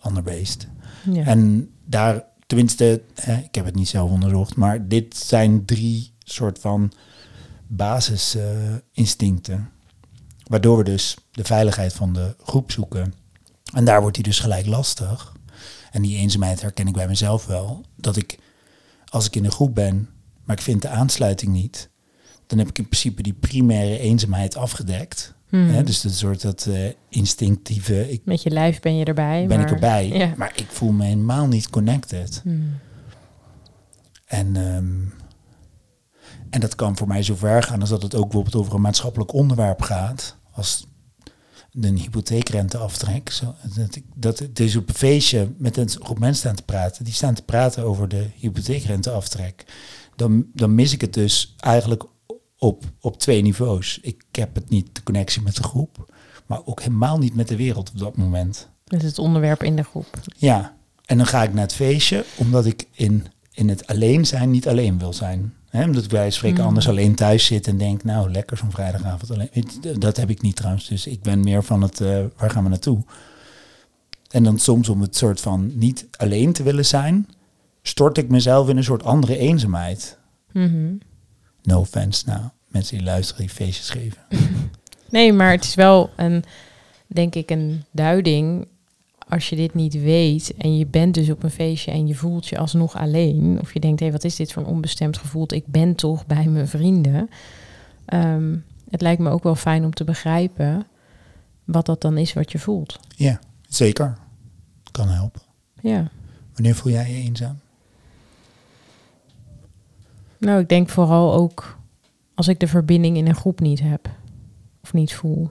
ander 0.00 0.22
beest. 0.22 0.68
Ja. 1.12 1.24
En 1.24 1.70
daar, 1.84 2.24
tenminste, 2.46 3.02
eh, 3.14 3.38
ik 3.38 3.54
heb 3.54 3.64
het 3.64 3.74
niet 3.74 3.88
zelf 3.88 4.10
onderzocht, 4.10 4.56
maar 4.56 4.88
dit 4.88 5.16
zijn 5.16 5.64
drie 5.64 6.12
soort 6.18 6.58
van 6.58 6.92
basisinstincten. 7.66 9.68
Waardoor 10.46 10.76
we 10.78 10.84
dus 10.84 11.16
de 11.30 11.44
veiligheid 11.44 11.92
van 11.92 12.12
de 12.12 12.34
groep 12.42 12.70
zoeken. 12.72 13.14
En 13.74 13.84
daar 13.84 14.00
wordt 14.00 14.14
die 14.14 14.24
dus 14.24 14.38
gelijk 14.38 14.66
lastig. 14.66 15.32
En 15.90 16.02
die 16.02 16.16
eenzaamheid 16.16 16.60
herken 16.60 16.86
ik 16.86 16.92
bij 16.94 17.08
mezelf 17.08 17.46
wel. 17.46 17.84
Dat 17.96 18.16
ik, 18.16 18.38
als 19.08 19.26
ik 19.26 19.36
in 19.36 19.44
een 19.44 19.50
groep 19.50 19.74
ben, 19.74 20.08
maar 20.44 20.56
ik 20.56 20.62
vind 20.62 20.82
de 20.82 20.88
aansluiting 20.88 21.52
niet, 21.52 21.90
dan 22.46 22.58
heb 22.58 22.68
ik 22.68 22.78
in 22.78 22.88
principe 22.88 23.22
die 23.22 23.32
primaire 23.32 23.98
eenzaamheid 23.98 24.56
afgedekt. 24.56 25.34
Mhm. 25.48 25.62
Hè, 25.68 25.82
dus 25.82 26.00
dat 26.00 26.12
soort 26.12 26.40
dat 26.40 26.66
eh, 26.66 26.90
instinctieve, 27.08 28.10
ik 28.12 28.20
Met 28.24 28.42
je 28.42 28.50
lijf 28.50 28.80
ben 28.80 28.96
je 28.96 29.04
erbij. 29.04 29.46
ben 29.46 29.56
maar, 29.58 29.66
ik 29.66 29.72
erbij, 29.74 30.08
Ja. 30.08 30.32
maar 30.36 30.52
ik 30.56 30.66
voel 30.68 30.92
me 30.92 31.04
helemaal 31.04 31.46
niet 31.46 31.70
connected. 31.70 32.40
Mhm. 32.44 32.56
En, 34.26 34.56
ehm, 34.56 34.94
en 36.54 36.60
dat 36.60 36.74
kan 36.74 36.96
voor 36.96 37.06
mij 37.08 37.22
zo 37.22 37.34
ver 37.34 37.62
gaan 37.62 37.80
als 37.80 37.88
dat 37.88 38.02
het 38.02 38.14
ook 38.14 38.22
bijvoorbeeld 38.22 38.54
over 38.54 38.74
een 38.74 38.80
maatschappelijk 38.80 39.32
onderwerp 39.32 39.82
gaat. 39.82 40.36
Als 40.52 40.86
een 41.72 41.96
hypotheekrenteaftrek. 41.96 43.30
Zo, 43.30 43.54
dat, 44.14 44.38
dat 44.38 44.58
is 44.58 44.76
op 44.76 44.88
een 44.88 44.94
feestje 44.94 45.52
met 45.58 45.76
een 45.76 45.88
groep 45.88 46.18
mensen 46.18 46.38
staan 46.38 46.54
te 46.54 46.62
praten. 46.62 47.04
Die 47.04 47.14
staan 47.14 47.34
te 47.34 47.42
praten 47.42 47.84
over 47.84 48.08
de 48.08 48.30
hypotheekrenteaftrek. 48.34 49.64
Dan, 50.16 50.46
dan 50.52 50.74
mis 50.74 50.92
ik 50.92 51.00
het 51.00 51.12
dus 51.12 51.54
eigenlijk 51.58 52.04
op, 52.58 52.84
op 53.00 53.18
twee 53.18 53.42
niveaus. 53.42 53.98
Ik 54.02 54.24
heb 54.32 54.54
het 54.54 54.68
niet 54.68 54.94
de 54.94 55.02
connectie 55.02 55.42
met 55.42 55.56
de 55.56 55.62
groep. 55.62 56.12
Maar 56.46 56.60
ook 56.64 56.80
helemaal 56.80 57.18
niet 57.18 57.34
met 57.34 57.48
de 57.48 57.56
wereld 57.56 57.90
op 57.90 57.98
dat 57.98 58.16
moment. 58.16 58.68
Is 58.86 59.02
het 59.02 59.18
onderwerp 59.18 59.62
in 59.62 59.76
de 59.76 59.82
groep. 59.82 60.20
Ja, 60.36 60.76
en 61.04 61.16
dan 61.16 61.26
ga 61.26 61.42
ik 61.42 61.52
naar 61.52 61.62
het 61.62 61.74
feestje, 61.74 62.24
omdat 62.36 62.66
ik 62.66 62.86
in, 62.92 63.26
in 63.52 63.68
het 63.68 63.86
alleen 63.86 64.26
zijn 64.26 64.50
niet 64.50 64.68
alleen 64.68 64.98
wil 64.98 65.12
zijn. 65.12 65.54
Hè, 65.74 65.84
omdat 65.84 66.04
ik 66.04 66.10
bij 66.10 66.30
spreken 66.30 66.60
Mm. 66.60 66.66
anders 66.66 66.88
alleen 66.88 67.14
thuis 67.14 67.44
zit 67.44 67.66
en 67.66 67.78
denk, 67.78 68.04
nou 68.04 68.30
lekker 68.30 68.56
zo'n 68.56 68.70
vrijdagavond 68.70 69.30
alleen. 69.30 69.48
Dat 69.98 70.16
heb 70.16 70.30
ik 70.30 70.40
niet 70.42 70.56
trouwens, 70.56 70.88
dus 70.88 71.06
ik 71.06 71.22
ben 71.22 71.40
meer 71.40 71.64
van 71.64 71.82
het, 71.82 72.00
eh, 72.00 72.24
waar 72.36 72.50
gaan 72.50 72.62
we 72.62 72.68
naartoe? 72.68 73.02
En 74.30 74.42
dan 74.44 74.58
soms 74.58 74.88
om 74.88 75.00
het 75.00 75.16
soort 75.16 75.40
van 75.40 75.70
niet 75.78 76.06
alleen 76.16 76.52
te 76.52 76.62
willen 76.62 76.86
zijn, 76.86 77.28
stort 77.82 78.18
ik 78.18 78.28
mezelf 78.28 78.68
in 78.68 78.76
een 78.76 78.84
soort 78.84 79.04
andere 79.04 79.36
eenzaamheid. 79.38 80.18
Mhm. 80.52 80.92
No 81.62 81.78
offense, 81.80 82.22
nou, 82.26 82.40
mensen 82.68 82.96
die 82.96 83.06
luisteren 83.06 83.42
die 83.46 83.54
feestjes 83.54 83.90
geven. 83.90 84.18
Nee, 85.10 85.32
maar 85.32 85.50
het 85.50 85.64
is 85.64 85.74
wel 85.74 86.10
een, 86.16 86.44
denk 87.06 87.34
ik, 87.34 87.50
een 87.50 87.84
duiding. 87.90 88.66
Als 89.34 89.48
je 89.48 89.56
dit 89.56 89.74
niet 89.74 90.00
weet 90.00 90.54
en 90.56 90.78
je 90.78 90.86
bent 90.86 91.14
dus 91.14 91.30
op 91.30 91.42
een 91.42 91.50
feestje 91.50 91.90
en 91.90 92.06
je 92.06 92.14
voelt 92.14 92.46
je 92.46 92.58
alsnog 92.58 92.96
alleen. 92.96 93.58
Of 93.60 93.72
je 93.72 93.80
denkt, 93.80 94.00
hé, 94.00 94.10
wat 94.10 94.24
is 94.24 94.36
dit 94.36 94.52
voor 94.52 94.62
een 94.62 94.68
onbestemd 94.68 95.16
gevoel? 95.18 95.46
Ik 95.54 95.66
ben 95.66 95.94
toch 95.94 96.26
bij 96.26 96.46
mijn 96.46 96.68
vrienden. 96.68 97.30
Ehm, 98.04 98.56
het 98.90 99.00
lijkt 99.00 99.20
me 99.20 99.30
ook 99.30 99.42
wel 99.42 99.54
fijn 99.54 99.84
om 99.84 99.94
te 99.94 100.04
begrijpen 100.04 100.86
wat 101.64 101.86
dat 101.86 102.00
dan 102.00 102.18
is 102.18 102.32
wat 102.32 102.52
je 102.52 102.58
voelt. 102.58 103.00
Ja, 103.16 103.40
zeker. 103.68 104.18
Kan 104.90 105.08
helpen. 105.08 105.42
Ja. 105.80 106.10
Wanneer 106.52 106.74
voel 106.74 106.92
jij 106.92 107.10
je 107.10 107.16
eenzaam? 107.16 107.58
Nou, 110.38 110.60
ik 110.60 110.68
denk 110.68 110.88
vooral 110.88 111.34
ook 111.34 111.78
als 112.34 112.48
ik 112.48 112.60
de 112.60 112.68
verbinding 112.68 113.16
in 113.16 113.26
een 113.26 113.34
groep 113.34 113.60
niet 113.60 113.80
heb 113.80 114.08
of 114.82 114.92
niet 114.92 115.14
voel. 115.14 115.50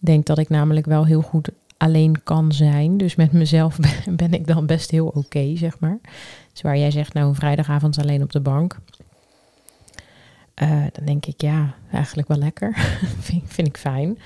Ik 0.00 0.06
denk 0.06 0.26
dat 0.26 0.38
ik 0.38 0.48
namelijk 0.48 0.86
wel 0.86 1.06
heel 1.06 1.22
goed 1.22 1.50
alleen 1.78 2.22
kan 2.22 2.52
zijn. 2.52 2.96
Dus 2.96 3.14
met 3.14 3.32
mezelf 3.32 3.78
ben, 4.10 4.32
ik 4.32 4.46
dan 4.46 4.66
best 4.66 4.90
heel 4.90 5.06
oké, 5.06 5.56
zeg 5.56 5.78
maar. 5.78 5.98
Dus 6.52 6.62
waar 6.62 6.78
jij 6.78 6.90
zegt, 6.90 7.14
nou 7.14 7.28
een 7.28 7.34
vrijdagavond 7.34 7.98
alleen 7.98 8.22
op 8.22 8.32
de 8.32 8.40
bank. 8.40 8.78
Eh, 10.54 10.84
dan 10.92 11.04
denk 11.04 11.26
ik, 11.26 11.40
ja, 11.40 11.74
eigenlijk 11.92 12.28
wel 12.28 12.38
lekker. 12.38 12.72
vind, 13.26 13.42
vind 13.46 13.68
ik 13.68 13.76
fijn. 13.76 14.18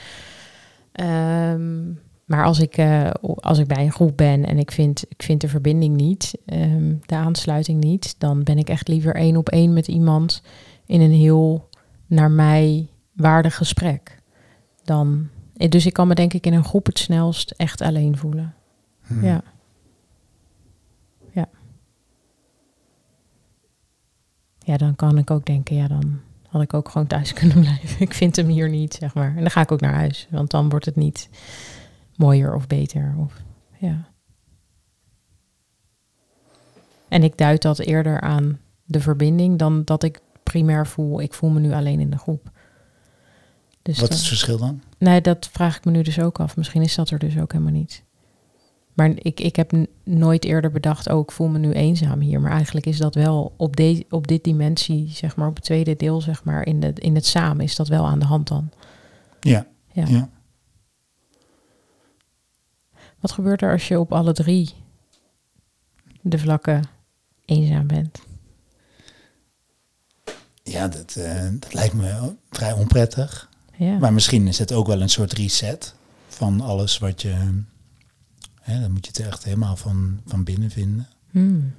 Ehm, 0.92 1.92
maar 2.24 2.44
als 2.44 2.60
ik, 2.60 2.76
eh, 2.76 3.10
als 3.20 3.58
ik 3.58 3.66
bij 3.66 3.84
een 3.84 3.92
groep 3.92 4.16
ben 4.16 4.46
en 4.46 4.58
ik 4.58 4.70
vind, 4.70 5.04
ik 5.08 5.22
vind 5.22 5.40
de 5.40 5.48
verbinding 5.48 5.96
niet, 5.96 6.38
ehm, 6.46 6.94
de 7.06 7.14
aansluiting 7.14 7.80
niet, 7.80 8.14
dan 8.18 8.42
ben 8.42 8.58
ik 8.58 8.68
echt 8.68 8.88
liever 8.88 9.14
één 9.14 9.36
op 9.36 9.48
één 9.48 9.72
met 9.72 9.88
iemand 9.88 10.42
in 10.86 11.00
een 11.00 11.12
heel 11.12 11.68
naar 12.06 12.30
mij 12.30 12.88
waardig 13.12 13.56
gesprek. 13.56 14.18
Dan, 14.84 15.28
dus 15.52 15.86
ik 15.86 15.92
kan 15.92 16.08
me 16.08 16.14
denk 16.14 16.32
ik 16.32 16.46
in 16.46 16.52
een 16.52 16.64
groep 16.64 16.86
het 16.86 16.98
snelst 16.98 17.50
echt 17.50 17.80
alleen 17.80 18.16
voelen. 18.16 18.54
Hm. 19.02 19.24
Ja. 19.24 19.42
Ja. 21.32 21.48
Ja, 24.58 24.76
dan 24.76 24.96
kan 24.96 25.18
ik 25.18 25.30
ook 25.30 25.44
denken, 25.44 25.76
ja, 25.76 25.88
dan 25.88 26.20
had 26.48 26.62
ik 26.62 26.74
ook 26.74 26.88
gewoon 26.88 27.06
thuis 27.06 27.32
kunnen 27.42 27.60
blijven. 27.60 28.00
Ik 28.00 28.14
vind 28.14 28.36
hem 28.36 28.46
hier 28.46 28.68
niet, 28.68 28.94
zeg 28.94 29.14
maar. 29.14 29.28
En 29.36 29.40
dan 29.40 29.50
ga 29.50 29.60
ik 29.60 29.72
ook 29.72 29.80
naar 29.80 29.94
huis, 29.94 30.26
want 30.30 30.50
dan 30.50 30.68
wordt 30.68 30.84
het 30.84 30.96
niet 30.96 31.28
mooier 32.16 32.54
of 32.54 32.66
beter. 32.66 33.14
Of, 33.18 33.42
ja. 33.78 34.10
En 37.08 37.22
ik 37.22 37.36
duid 37.36 37.62
dat 37.62 37.78
eerder 37.78 38.20
aan 38.20 38.60
de 38.84 39.00
verbinding 39.00 39.58
dan 39.58 39.84
dat 39.84 40.02
ik 40.02 40.20
primair 40.42 40.86
voel, 40.86 41.20
ik 41.20 41.34
voel 41.34 41.50
me 41.50 41.60
nu 41.60 41.72
alleen 41.72 42.00
in 42.00 42.10
de 42.10 42.18
groep. 42.18 42.50
Dus 43.82 44.00
Wat 44.00 44.10
is 44.10 44.18
het 44.18 44.26
verschil 44.26 44.58
dan? 44.58 44.82
Nee, 44.98 45.20
dat 45.20 45.48
vraag 45.52 45.76
ik 45.76 45.84
me 45.84 45.90
nu 45.90 46.02
dus 46.02 46.20
ook 46.20 46.40
af. 46.40 46.56
Misschien 46.56 46.82
is 46.82 46.94
dat 46.94 47.10
er 47.10 47.18
dus 47.18 47.38
ook 47.38 47.52
helemaal 47.52 47.72
niet. 47.72 48.02
Maar 48.92 49.10
ik, 49.14 49.40
ik 49.40 49.56
heb 49.56 49.72
nooit 50.04 50.44
eerder 50.44 50.70
bedacht, 50.70 51.08
oh, 51.10 51.20
ik 51.20 51.30
voel 51.30 51.48
me 51.48 51.58
nu 51.58 51.72
eenzaam 51.72 52.20
hier. 52.20 52.40
Maar 52.40 52.50
eigenlijk 52.50 52.86
is 52.86 52.98
dat 52.98 53.14
wel 53.14 53.54
op, 53.56 53.76
de, 53.76 54.06
op 54.10 54.26
dit 54.26 54.44
dimensie, 54.44 55.10
zeg 55.10 55.36
maar, 55.36 55.48
op 55.48 55.54
het 55.54 55.64
tweede 55.64 55.96
deel, 55.96 56.20
zeg 56.20 56.44
maar, 56.44 56.66
in, 56.66 56.80
de, 56.80 56.92
in 56.94 57.14
het 57.14 57.26
samen, 57.26 57.64
is 57.64 57.76
dat 57.76 57.88
wel 57.88 58.06
aan 58.06 58.18
de 58.18 58.24
hand 58.24 58.48
dan. 58.48 58.70
Ja, 59.40 59.66
Ja. 59.92 60.06
ja. 60.06 60.28
Wat 63.20 63.32
gebeurt 63.32 63.62
er 63.62 63.72
als 63.72 63.88
je 63.88 63.98
op 64.00 64.12
alle 64.12 64.32
drie 64.32 64.70
de 66.20 66.38
vlakken 66.38 66.84
eenzaam 67.44 67.86
bent? 67.86 68.20
Ja, 70.62 70.88
dat, 70.88 71.16
eh, 71.16 71.48
dat 71.52 71.74
lijkt 71.74 71.94
me 71.94 72.34
vrij 72.50 72.72
onprettig. 72.72 73.50
Ja. 73.84 73.98
Maar 73.98 74.12
misschien 74.12 74.46
is 74.46 74.58
het 74.58 74.72
ook 74.72 74.86
wel 74.86 75.00
een 75.00 75.10
soort 75.10 75.32
reset 75.32 75.94
van 76.28 76.60
alles 76.60 76.98
wat 76.98 77.22
je... 77.22 77.62
Hè, 78.60 78.80
dan 78.80 78.92
moet 78.92 79.06
je 79.06 79.12
het 79.16 79.26
echt 79.32 79.44
helemaal 79.44 79.76
van, 79.76 80.20
van 80.26 80.44
binnen 80.44 80.70
vinden. 80.70 81.08
Hmm. 81.30 81.74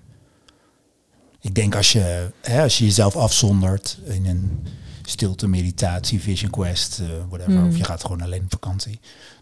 Ik 1.39 1.55
denk 1.55 1.75
als 1.75 1.91
je, 1.91 2.31
hè, 2.41 2.61
als 2.61 2.77
je 2.77 2.85
jezelf 2.85 3.15
afzondert 3.15 3.99
in 4.03 4.25
een 4.25 4.67
stilte, 5.03 5.47
meditatie, 5.47 6.21
vision 6.21 6.51
quest, 6.51 6.99
uh, 6.99 7.07
whatever, 7.29 7.65
of 7.65 7.77
je 7.77 7.83
gaat 7.83 8.01
gewoon 8.01 8.21
alleen 8.21 8.43
op 8.43 8.51
vakantie, 8.51 8.99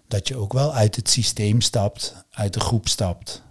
dat 0.07 0.27
je 0.27 0.35
ook 0.35 0.53
wel 0.53 0.73
uit 0.73 0.95
het 0.95 1.09
systeem 1.09 1.61
stapt, 1.61 2.15
uit 2.31 2.53
de 2.53 2.59
groep 2.59 2.87
stapt. 2.87 3.43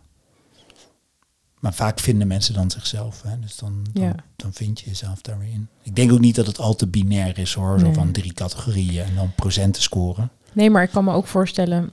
Maar 1.61 1.75
vaak 1.75 2.01
vinden 2.01 2.27
mensen 2.27 2.55
dan 2.55 2.71
zichzelf. 2.71 3.23
Hè? 3.23 3.39
Dus 3.41 3.57
dan, 3.57 3.87
dan, 3.93 4.03
Ja. 4.05 4.15
dan 4.37 4.53
vind 4.53 4.81
je 4.81 4.89
jezelf 4.89 5.21
daar 5.21 5.39
weer 5.39 5.49
in. 5.53 5.69
Ik 5.83 5.97
denk 5.97 6.13
ook 6.13 6.21
niet 6.21 6.35
dat 6.35 6.47
het 6.47 6.59
al 6.59 6.75
te 6.75 6.87
binair 6.87 7.39
is 7.39 7.53
hoor. 7.55 7.79
Zo 7.79 7.93
van 7.93 8.13
drie 8.13 8.33
categorieën 8.33 9.05
en 9.05 9.15
dan 9.15 9.33
procenten 9.35 9.83
scoren. 9.83 10.31
Nee, 10.53 10.71
maar 10.71 10.83
ik 10.83 10.91
kan 10.91 11.05
me 11.05 11.13
ook 11.13 11.27
voorstellen. 11.27 11.93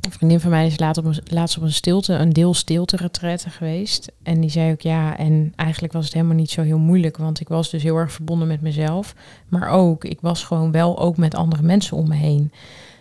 Een 0.00 0.12
vriendin 0.12 0.40
van 0.40 0.50
mij 0.50 0.66
is 0.66 0.78
laat 0.78 0.98
op 0.98 1.04
een, 1.04 1.18
laatst 1.24 1.56
op 1.56 1.62
een 1.62 1.72
stilte, 1.72 2.12
een 2.12 2.32
deel 2.32 2.54
stilte 2.54 2.96
retraite 2.96 3.50
geweest. 3.50 4.12
En 4.22 4.40
die 4.40 4.50
zei 4.50 4.72
ook 4.72 4.80
ja, 4.80 5.16
en 5.18 5.52
eigenlijk 5.56 5.92
was 5.92 6.04
het 6.04 6.14
helemaal 6.14 6.36
niet 6.36 6.50
zo 6.50 6.62
heel 6.62 6.78
moeilijk. 6.78 7.16
Want 7.16 7.40
ik 7.40 7.48
was 7.48 7.70
dus 7.70 7.82
heel 7.82 7.96
erg 7.96 8.12
verbonden 8.12 8.48
met 8.48 8.60
mezelf. 8.60 9.14
Maar 9.48 9.68
ook, 9.68 10.04
ik 10.04 10.18
was 10.20 10.44
gewoon 10.44 10.70
wel 10.72 10.98
ook 10.98 11.16
met 11.16 11.34
andere 11.34 11.62
mensen 11.62 11.96
om 11.96 12.08
me 12.08 12.14
heen. 12.14 12.52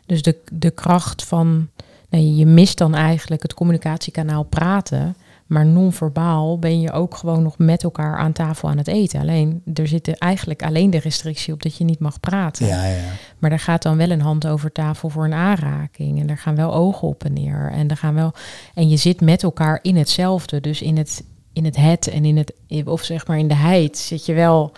Dus 0.06 0.22
de, 0.22 0.38
de 0.52 0.72
kracht 0.72 1.24
van, 1.24 1.70
nee, 2.10 2.36
je 2.36 2.46
mist 2.46 2.78
dan 2.78 2.96
eigenlijk 2.96 3.42
het 3.42 3.54
communicatiekanaal 3.54 4.44
praten. 4.44 5.16
Maar 5.46 5.66
non-verbaal 5.66 6.60
ben 6.60 6.82
je 6.82 6.92
ook 6.92 7.16
gewoon 7.16 7.44
nog 7.44 7.58
met 7.58 7.84
elkaar 7.84 8.18
aan 8.18 8.32
tafel 8.32 8.70
aan 8.70 8.78
het 8.78 8.88
eten. 8.88 9.20
Alleen, 9.20 9.62
er 9.74 9.88
zit 9.88 10.18
eigenlijk 10.18 10.64
alleen 10.64 10.90
de 10.90 11.00
restrictie 11.00 11.54
op 11.54 11.64
dat 11.64 11.78
je 11.78 11.84
niet 11.84 12.00
mag 12.00 12.20
praten. 12.20 12.68
Ja, 12.68 12.86
ja. 12.86 13.04
Maar 13.40 13.52
er 13.52 13.60
gaat 13.60 13.82
dan 13.82 13.98
wel 13.98 14.10
een 14.10 14.22
hand 14.22 14.48
over 14.48 14.72
tafel 14.72 15.10
voor 15.10 15.25
een 15.25 15.34
aanraking. 15.34 16.20
En 16.20 16.30
er 16.30 16.38
gaan 16.38 16.56
wel 16.56 16.74
ogen 16.74 17.08
op 17.08 17.24
en 17.24 17.34
neer. 17.34 17.72
En, 17.72 17.88
er 17.88 17.98
gaan 17.98 18.14
wel, 18.14 18.34
en 18.74 18.90
je 18.90 18.98
zit 18.98 19.22
met 19.22 19.44
elkaar 19.44 19.80
in 19.82 19.96
hetzelfde. 19.96 20.62
Dus 20.62 20.82
in 20.82 20.98
het, 20.98 21.24
in 21.54 21.66
het 21.66 21.75
het 21.75 22.08
en 22.08 22.25
in 22.25 22.38
het, 22.38 22.54
of 22.86 23.04
zeg 23.04 23.28
maar 23.28 23.38
in 23.38 23.48
de 23.48 23.56
heid 23.56 23.98
zit 23.98 24.25
je 24.25 24.34
wel. 24.34 24.72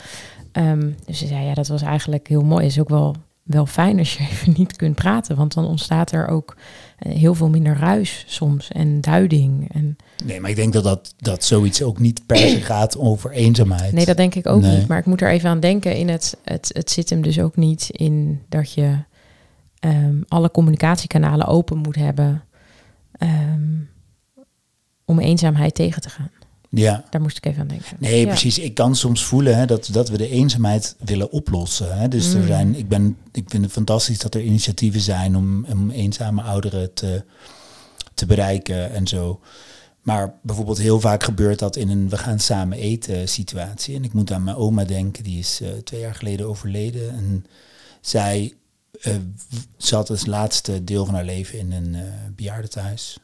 ehm, 0.51 0.89
dus 1.05 1.17
ze 1.17 1.27
zei, 1.27 1.45
ja, 1.45 1.53
dat 1.53 1.67
was 1.67 1.81
eigenlijk 1.81 2.27
heel 2.27 2.43
mooi. 2.43 2.65
Is 2.65 2.79
ook 2.79 2.89
wel, 2.89 3.15
wel 3.47 3.65
fijn 3.65 3.97
als 3.99 4.13
je 4.17 4.23
even 4.31 4.53
niet 4.57 4.75
kunt 4.75 4.95
praten. 4.95 5.35
Want 5.35 5.53
dan 5.53 5.65
ontstaat 5.65 6.11
er 6.11 6.27
ook 6.27 6.55
eh, 6.97 7.15
heel 7.15 7.35
veel 7.35 7.49
minder 7.49 7.77
ruis 7.77 8.23
soms. 8.27 8.71
En 8.71 9.01
duiding. 9.01 9.73
En, 9.73 9.95
Nee, 10.25 10.39
maar 10.39 10.49
ik 10.49 10.55
denk 10.55 10.73
dat, 10.73 10.83
dat 10.83 11.13
dat 11.17 11.43
zoiets 11.43 11.81
ook 11.81 11.99
niet 11.99 12.25
per 12.25 12.37
se 12.37 12.61
gaat 12.71 12.97
over 12.97 13.31
eenzaamheid. 13.31 13.91
nee, 13.91 14.05
dat 14.05 14.17
denk 14.17 14.35
ik 14.35 14.47
ook 14.47 14.61
Nee. 14.61 14.77
niet. 14.77 14.87
Maar 14.87 14.97
ik 14.99 15.05
moet 15.05 15.21
er 15.21 15.29
even 15.29 15.49
aan 15.49 15.59
denken. 15.59 15.95
In 15.95 16.09
het, 16.09 16.37
het, 16.43 16.69
het 16.73 16.89
zit 16.91 17.09
hem 17.09 17.21
dus 17.21 17.39
ook 17.39 17.55
niet 17.55 17.89
in 17.91 18.41
dat 18.49 18.73
je 18.73 18.97
ehm, 19.79 20.21
alle 20.27 20.51
communicatiekanalen 20.51 21.47
open 21.47 21.77
moet 21.77 21.95
hebben 21.95 22.43
ehm, 23.11 23.75
om 25.05 25.19
eenzaamheid 25.19 25.75
tegen 25.75 26.01
te 26.01 26.09
gaan. 26.09 26.31
Ja, 26.69 27.03
Daar 27.09 27.21
moest 27.21 27.37
ik 27.37 27.45
even 27.45 27.61
aan 27.61 27.67
denken. 27.67 27.97
nee, 27.99 28.19
Ja. 28.21 28.27
precies. 28.27 28.59
Ik 28.59 28.73
kan 28.73 28.95
soms 28.95 29.23
voelen 29.23 29.57
hè, 29.57 29.65
dat, 29.65 29.89
dat 29.91 30.09
we 30.09 30.17
de 30.17 30.29
eenzaamheid 30.29 30.95
willen 30.99 31.31
oplossen. 31.31 31.97
Hè. 31.99 32.07
Dus 32.07 32.33
er 32.33 32.39
Mm. 32.39 32.47
zijn, 32.47 32.75
ik, 32.75 32.87
ben, 32.87 33.17
ik 33.31 33.49
vind 33.49 33.63
het 33.63 33.71
fantastisch 33.73 34.19
dat 34.19 34.35
er 34.35 34.41
initiatieven 34.41 35.01
zijn 35.01 35.35
om, 35.35 35.65
om 35.65 35.89
eenzame 35.89 36.41
ouderen 36.41 36.93
te, 36.93 37.23
te 38.13 38.25
bereiken 38.25 38.91
en 38.91 39.07
zo. 39.07 39.39
Maar 40.01 40.33
bijvoorbeeld 40.41 40.77
heel 40.77 40.99
vaak 40.99 41.23
gebeurt 41.23 41.59
dat 41.59 41.75
in 41.75 41.89
een 41.89 42.09
we 42.09 42.17
gaan 42.17 42.39
samen 42.39 42.77
eten 42.77 43.29
situatie. 43.29 43.95
En 43.95 44.03
ik 44.03 44.13
moet 44.13 44.31
aan 44.31 44.43
mijn 44.43 44.55
oma 44.57 44.83
denken, 44.83 45.23
die 45.23 45.39
is 45.39 45.59
eh, 45.61 45.69
twee 45.69 45.99
jaar 45.99 46.15
geleden 46.15 46.47
overleden. 46.47 47.09
En 47.09 47.45
zij 48.01 48.53
eh, 49.01 49.13
w- 49.49 49.55
zat 49.77 50.07
het 50.07 50.27
laatste 50.27 50.83
deel 50.83 51.05
van 51.05 51.13
haar 51.13 51.25
leven 51.25 51.59
in 51.59 51.71
een 51.71 51.95
eh 51.95 52.01
bejaardentehuis. 52.35 53.17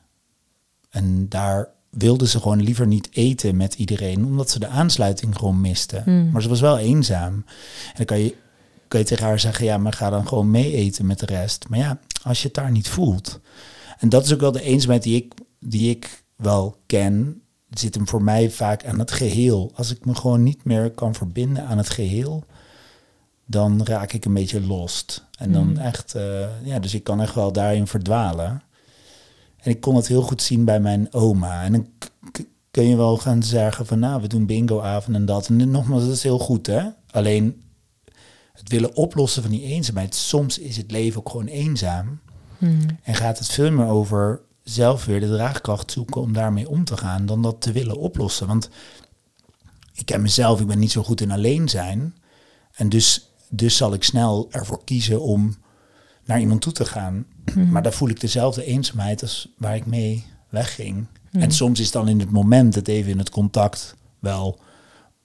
En 0.89 1.29
daar 1.29 1.67
wilde 1.93 2.27
ze 2.27 2.39
gewoon 2.39 2.61
liever 2.63 2.87
niet 2.87 3.09
eten 3.11 3.55
met 3.55 3.73
iedereen, 3.73 4.25
omdat 4.25 4.49
ze 4.49 4.59
de 4.59 4.67
aansluiting 4.67 5.35
gewoon 5.37 5.61
miste. 5.61 6.01
Hmm. 6.03 6.29
Maar 6.31 6.41
ze 6.41 6.49
was 6.49 6.59
wel 6.61 6.77
eenzaam. 6.77 7.33
En 7.33 7.93
dan 7.95 8.05
kan 8.05 8.19
je, 8.19 8.35
kan 8.87 8.99
je 8.99 9.05
tegen 9.05 9.25
haar 9.25 9.39
zeggen, 9.39 9.65
ja, 9.65 9.77
maar 9.77 9.93
ga 9.93 10.09
dan 10.09 10.27
gewoon 10.27 10.51
mee 10.51 10.73
eten 10.73 11.05
met 11.05 11.19
de 11.19 11.25
rest. 11.25 11.65
Maar 11.69 11.79
ja, 11.79 11.99
als 12.23 12.39
je 12.41 12.45
het 12.45 12.55
daar 12.55 12.71
niet 12.71 12.87
voelt. 12.89 13.39
En 13.99 14.09
dat 14.09 14.25
is 14.25 14.33
ook 14.33 14.39
wel 14.39 14.51
de 14.51 14.61
eenzaamheid 14.61 15.03
die 15.03 15.15
ik, 15.15 15.33
die 15.59 15.89
ik 15.89 16.23
wel 16.35 16.77
ken, 16.85 17.41
zit 17.69 17.95
hem 17.95 18.07
voor 18.07 18.23
mij 18.23 18.49
vaak 18.49 18.85
aan 18.85 18.99
het 18.99 19.11
geheel. 19.11 19.71
Als 19.75 19.91
ik 19.91 20.05
me 20.05 20.15
gewoon 20.15 20.43
niet 20.43 20.63
meer 20.63 20.89
kan 20.91 21.15
verbinden 21.15 21.65
aan 21.65 21.77
het 21.77 21.89
geheel, 21.89 22.43
dan 23.45 23.83
raak 23.83 24.13
ik 24.13 24.25
een 24.25 24.33
beetje 24.33 24.61
lost. 24.61 25.25
En 25.37 25.51
dan 25.51 25.67
Mm. 25.69 25.77
echt, 25.77 26.15
eh, 26.15 26.47
ja, 26.63 26.79
dus 26.79 26.93
ik 26.93 27.03
kan 27.03 27.21
echt 27.21 27.35
wel 27.35 27.51
daarin 27.51 27.87
verdwalen. 27.87 28.61
En 29.63 29.71
ik 29.71 29.81
kon 29.81 29.95
het 29.95 30.07
heel 30.07 30.21
goed 30.21 30.41
zien 30.41 30.65
bij 30.65 30.79
mijn 30.79 31.13
oma. 31.13 31.63
En 31.63 31.71
dan 31.71 31.87
kun 32.71 32.87
je 32.87 32.95
wel 32.95 33.17
gaan 33.17 33.43
zeggen 33.43 33.85
van, 33.85 33.99
nou, 33.99 34.21
we 34.21 34.27
doen 34.27 34.45
bingoavond 34.45 35.15
en 35.15 35.25
dat. 35.25 35.47
En 35.47 35.71
nogmaals, 35.71 36.03
dat 36.03 36.13
is 36.13 36.23
heel 36.23 36.39
goed, 36.39 36.67
hè? 36.67 36.81
Alleen 37.11 37.63
het 38.53 38.69
willen 38.69 38.95
oplossen 38.95 39.41
van 39.41 39.51
die 39.51 39.63
eenzaamheid. 39.63 40.15
Soms 40.15 40.57
is 40.59 40.77
het 40.77 40.91
leven 40.91 41.19
ook 41.19 41.29
gewoon 41.29 41.47
eenzaam. 41.47 42.19
Hmm. 42.57 42.85
En 43.03 43.15
gaat 43.15 43.39
het 43.39 43.47
veel 43.47 43.71
meer 43.71 43.87
over 43.87 44.41
zelf 44.63 45.05
weer 45.05 45.19
de 45.19 45.27
draagkracht 45.27 45.91
zoeken 45.91 46.21
om 46.21 46.33
daarmee 46.33 46.69
om 46.69 46.83
te 46.83 46.97
gaan, 46.97 47.25
dan 47.25 47.41
dat 47.41 47.61
te 47.61 47.71
willen 47.71 47.97
oplossen. 47.97 48.47
Want 48.47 48.69
ik 49.93 50.05
ken 50.05 50.21
mezelf, 50.21 50.59
ik 50.59 50.67
ben 50.67 50.79
niet 50.79 50.91
zo 50.91 51.03
goed 51.03 51.21
in 51.21 51.31
alleen 51.31 51.69
zijn. 51.69 52.15
En 52.73 52.89
dus, 52.89 53.29
dus 53.49 53.77
zal 53.77 53.93
ik 53.93 54.03
snel 54.03 54.47
ervoor 54.51 54.83
kiezen 54.83 55.21
om 55.21 55.55
naar 56.25 56.39
iemand 56.39 56.61
toe 56.61 56.73
te 56.73 56.85
gaan. 56.85 57.25
Mhm. 57.45 57.71
Maar 57.71 57.81
daar 57.81 57.93
voel 57.93 58.09
ik 58.09 58.19
dezelfde 58.19 58.65
eenzaamheid 58.65 59.21
als 59.21 59.49
waar 59.57 59.75
ik 59.75 59.85
mee 59.85 60.25
wegging. 60.49 61.07
Mhm. 61.31 61.43
En 61.43 61.51
soms 61.51 61.79
is 61.79 61.91
dan 61.91 62.07
in 62.07 62.19
het 62.19 62.31
moment 62.31 62.75
het 62.75 62.87
even 62.87 63.11
in 63.11 63.17
het 63.17 63.29
contact 63.29 63.95
wel 64.19 64.59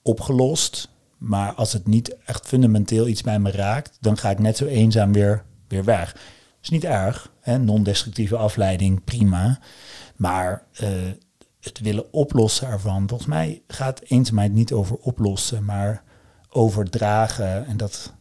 opgelost. 0.02 0.88
Maar 1.18 1.52
als 1.52 1.72
het 1.72 1.86
niet 1.86 2.16
echt 2.24 2.46
fundamenteel 2.46 3.08
iets 3.08 3.22
bij 3.22 3.38
me 3.38 3.50
raakt, 3.50 3.96
dan 4.00 4.16
ga 4.16 4.30
ik 4.30 4.38
net 4.38 4.56
zo 4.56 4.64
eenzaam 4.64 5.12
weer, 5.12 5.44
weer 5.68 5.84
weg. 5.84 6.16
is 6.62 6.68
niet 6.68 6.84
erg, 6.84 7.30
non-destructieve 7.44 8.36
afleiding, 8.36 9.04
prima. 9.04 9.58
Maar 10.16 10.62
eh, 10.72 10.88
het 11.60 11.80
willen 11.80 12.12
oplossen 12.12 12.68
ervan, 12.68 13.08
volgens 13.08 13.28
mij 13.28 13.62
gaat 13.66 14.00
eenzaamheid 14.04 14.52
niet 14.52 14.72
over 14.72 14.96
oplossen, 14.96 15.64
maar 15.64 16.02
over 16.48 16.90
dragen 16.90 17.66
en 17.66 17.76
dat, 17.76 18.12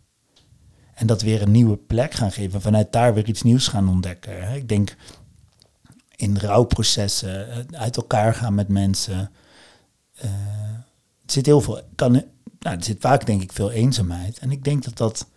en 0.98 1.08
dat 1.08 1.22
weer 1.22 1.42
een 1.42 1.52
nieuwe 1.52 1.78
plek 1.78 2.14
gaan 2.14 2.32
geven. 2.32 2.62
Vanuit 2.62 2.92
daar 2.92 3.14
weer 3.14 3.28
iets 3.28 3.42
nieuws 3.42 3.68
gaan 3.68 3.90
ontdekken. 3.90 4.54
Ik 4.56 4.70
denk 4.70 4.96
in 6.16 6.38
rouwprocessen, 6.38 7.52
eh, 7.52 7.80
uit 7.80 7.98
elkaar 7.98 8.34
gaan 8.34 8.56
met 8.56 8.68
mensen. 8.68 9.32
eh, 10.16 10.30
het 11.22 11.32
zit 11.32 11.46
heel 11.46 11.62
veel, 11.62 11.82
kan, 11.96 12.12
nou, 12.60 12.78
er 12.78 12.84
zit 12.84 12.98
vaak 13.00 13.26
denk 13.26 13.42
ik 13.42 13.52
veel 13.54 13.72
eenzaamheid. 13.72 14.38
En 14.40 14.52
ik 14.52 14.64
denk 14.64 14.84
dat 14.84 14.98
dat, 14.98 15.28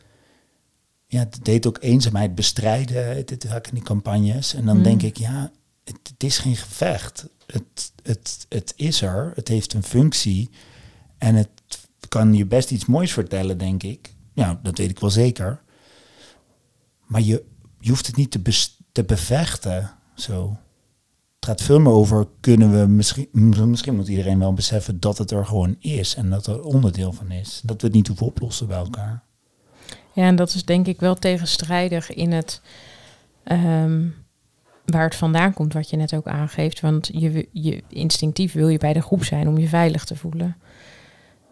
ja, 1.06 1.18
het 1.18 1.38
deed 1.42 1.66
ook 1.66 1.78
eenzaamheid 1.80 2.34
bestrijden, 2.34 3.16
het 3.16 3.44
vaak 3.48 3.66
in 3.66 3.74
die 3.74 3.82
campagnes. 3.84 4.54
En 4.54 4.64
dan 4.66 4.76
Mm. 4.76 4.82
denk 4.82 5.02
ik, 5.02 5.16
ja, 5.16 5.50
het, 5.84 5.98
het 6.02 6.22
is 6.24 6.38
geen 6.38 6.56
gevecht. 6.56 7.26
Het, 7.46 7.92
het, 8.02 8.46
het 8.48 8.72
is 8.76 9.02
er, 9.02 9.32
het 9.34 9.48
heeft 9.48 9.72
een 9.72 9.82
functie. 9.82 10.50
En 11.18 11.34
het 11.34 11.48
kan 12.08 12.34
je 12.34 12.46
best 12.46 12.70
iets 12.70 12.86
moois 12.86 13.12
vertellen, 13.12 13.58
denk 13.58 13.82
ik. 13.82 14.14
Ja, 14.32 14.60
dat 14.62 14.78
weet 14.78 14.90
ik 14.90 14.98
wel 14.98 15.10
zeker. 15.10 15.62
Maar 17.06 17.20
je, 17.20 17.44
je 17.78 17.88
hoeft 17.88 18.06
het 18.06 18.16
niet 18.16 18.30
te, 18.30 18.68
te 18.92 19.04
bevechten, 19.04 19.90
zo. 20.14 20.56
Het 21.36 21.48
gaat 21.48 21.62
veel 21.62 21.80
meer 21.80 21.92
over, 21.92 22.26
kunnen 22.40 22.80
we 22.80 22.86
misschien, 22.86 23.28
misschien 23.70 23.96
moet 23.96 24.08
iedereen 24.08 24.38
wel 24.38 24.52
beseffen 24.52 25.00
dat 25.00 25.18
het 25.18 25.30
er 25.30 25.46
gewoon 25.46 25.76
is 25.78 26.14
en 26.14 26.30
dat 26.30 26.46
er 26.46 26.62
onderdeel 26.62 27.12
van 27.12 27.30
is. 27.30 27.60
Dat 27.64 27.80
we 27.80 27.86
het 27.86 27.96
niet 27.96 28.06
hoeven 28.06 28.26
oplossen 28.26 28.66
bij 28.66 28.78
elkaar. 28.78 29.22
Ja, 30.12 30.26
en 30.26 30.36
dat 30.36 30.54
is 30.54 30.64
denk 30.64 30.86
ik 30.86 31.00
wel 31.00 31.14
tegenstrijdig 31.14 32.14
in 32.14 32.32
het 32.32 32.60
ehm, 33.42 34.06
waar 34.84 35.04
het 35.04 35.14
vandaan 35.14 35.52
komt, 35.52 35.72
wat 35.72 35.90
je 35.90 35.96
net 35.96 36.14
ook 36.14 36.26
aangeeft. 36.26 36.80
Want 36.80 37.10
je, 37.12 37.48
je 37.52 37.82
instinctief 37.88 38.52
wil 38.52 38.68
je 38.68 38.78
bij 38.78 38.92
de 38.92 39.02
groep 39.02 39.24
zijn 39.24 39.48
om 39.48 39.58
je 39.58 39.68
veilig 39.68 40.04
te 40.04 40.16
voelen. 40.16 40.56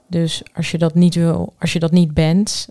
Dus 0.08 0.42
als 0.54 0.70
je 0.70 0.78
dat 0.78 0.94
niet 0.94 1.14
wil, 1.14 1.54
als 1.58 1.72
je 1.72 1.78
dat 1.78 1.90
niet 1.90 2.14
bent, 2.14 2.68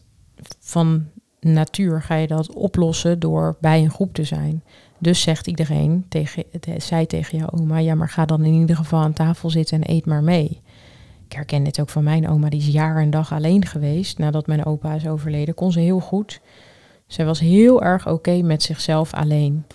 van 0.59 1.05
natuur 1.39 2.01
ga 2.01 2.15
je 2.15 2.27
dat 2.27 2.53
oplossen 2.53 3.19
door 3.19 3.55
bij 3.59 3.81
een 3.81 3.91
groep 3.91 4.13
te 4.13 4.23
zijn. 4.23 4.63
Dus 4.97 5.21
zegt 5.21 5.47
iedereen 5.47 6.05
tegen, 6.09 6.43
zij 6.77 7.05
tegen 7.05 7.37
jouw 7.37 7.49
oma, 7.49 7.77
ja, 7.77 7.95
maar 7.95 8.09
ga 8.09 8.25
dan 8.25 8.43
in 8.43 8.53
ieder 8.53 8.75
geval 8.75 8.99
aan 8.99 9.13
tafel 9.13 9.49
zitten 9.49 9.81
en 9.81 9.93
eet 9.95 10.05
maar 10.05 10.23
mee. 10.23 10.61
Ik 11.25 11.33
herken 11.33 11.63
dit 11.63 11.79
ook 11.79 11.89
van 11.89 12.03
mijn 12.03 12.27
oma, 12.29 12.49
die 12.49 12.59
is 12.59 12.67
jaar 12.67 13.01
en 13.01 13.09
dag 13.09 13.33
alleen 13.33 13.65
geweest. 13.65 14.17
Nadat 14.17 14.47
mijn 14.47 14.65
opa 14.65 14.93
is 14.93 15.07
overleden, 15.07 15.53
kon 15.53 15.71
ze 15.71 15.79
heel 15.79 15.99
goed. 15.99 16.41
Zij 17.07 17.25
was 17.25 17.39
heel 17.39 17.83
erg 17.83 18.07
oké 18.07 18.41
met 18.41 18.63
zichzelf 18.63 19.13
alleen. 19.13 19.65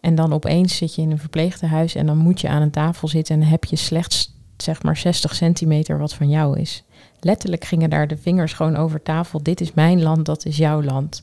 En 0.00 0.14
dan 0.14 0.32
opeens 0.32 0.76
zit 0.76 0.94
je 0.94 1.02
in 1.02 1.10
een 1.10 1.18
verpleegtehuis 1.18 1.94
en 1.94 2.06
dan 2.06 2.16
moet 2.16 2.40
je 2.40 2.48
aan 2.48 2.62
een 2.62 2.70
tafel 2.70 3.08
zitten 3.08 3.40
en 3.40 3.46
heb 3.46 3.64
je 3.64 3.76
slechts 3.76 4.34
zeg 4.56 4.82
maar 4.82 4.96
60 4.96 5.34
centimeter 5.34 5.98
wat 5.98 6.14
van 6.14 6.28
jou 6.28 6.60
is. 6.60 6.84
Letterlijk 7.24 7.64
gingen 7.64 7.90
daar 7.90 8.06
de 8.06 8.16
vingers 8.16 8.52
gewoon 8.52 8.76
over 8.76 9.02
tafel. 9.02 9.42
Dit 9.42 9.60
is 9.60 9.72
mijn 9.72 10.02
land, 10.02 10.26
dat 10.26 10.44
is 10.44 10.56
jouw 10.56 10.82
land. 10.82 11.22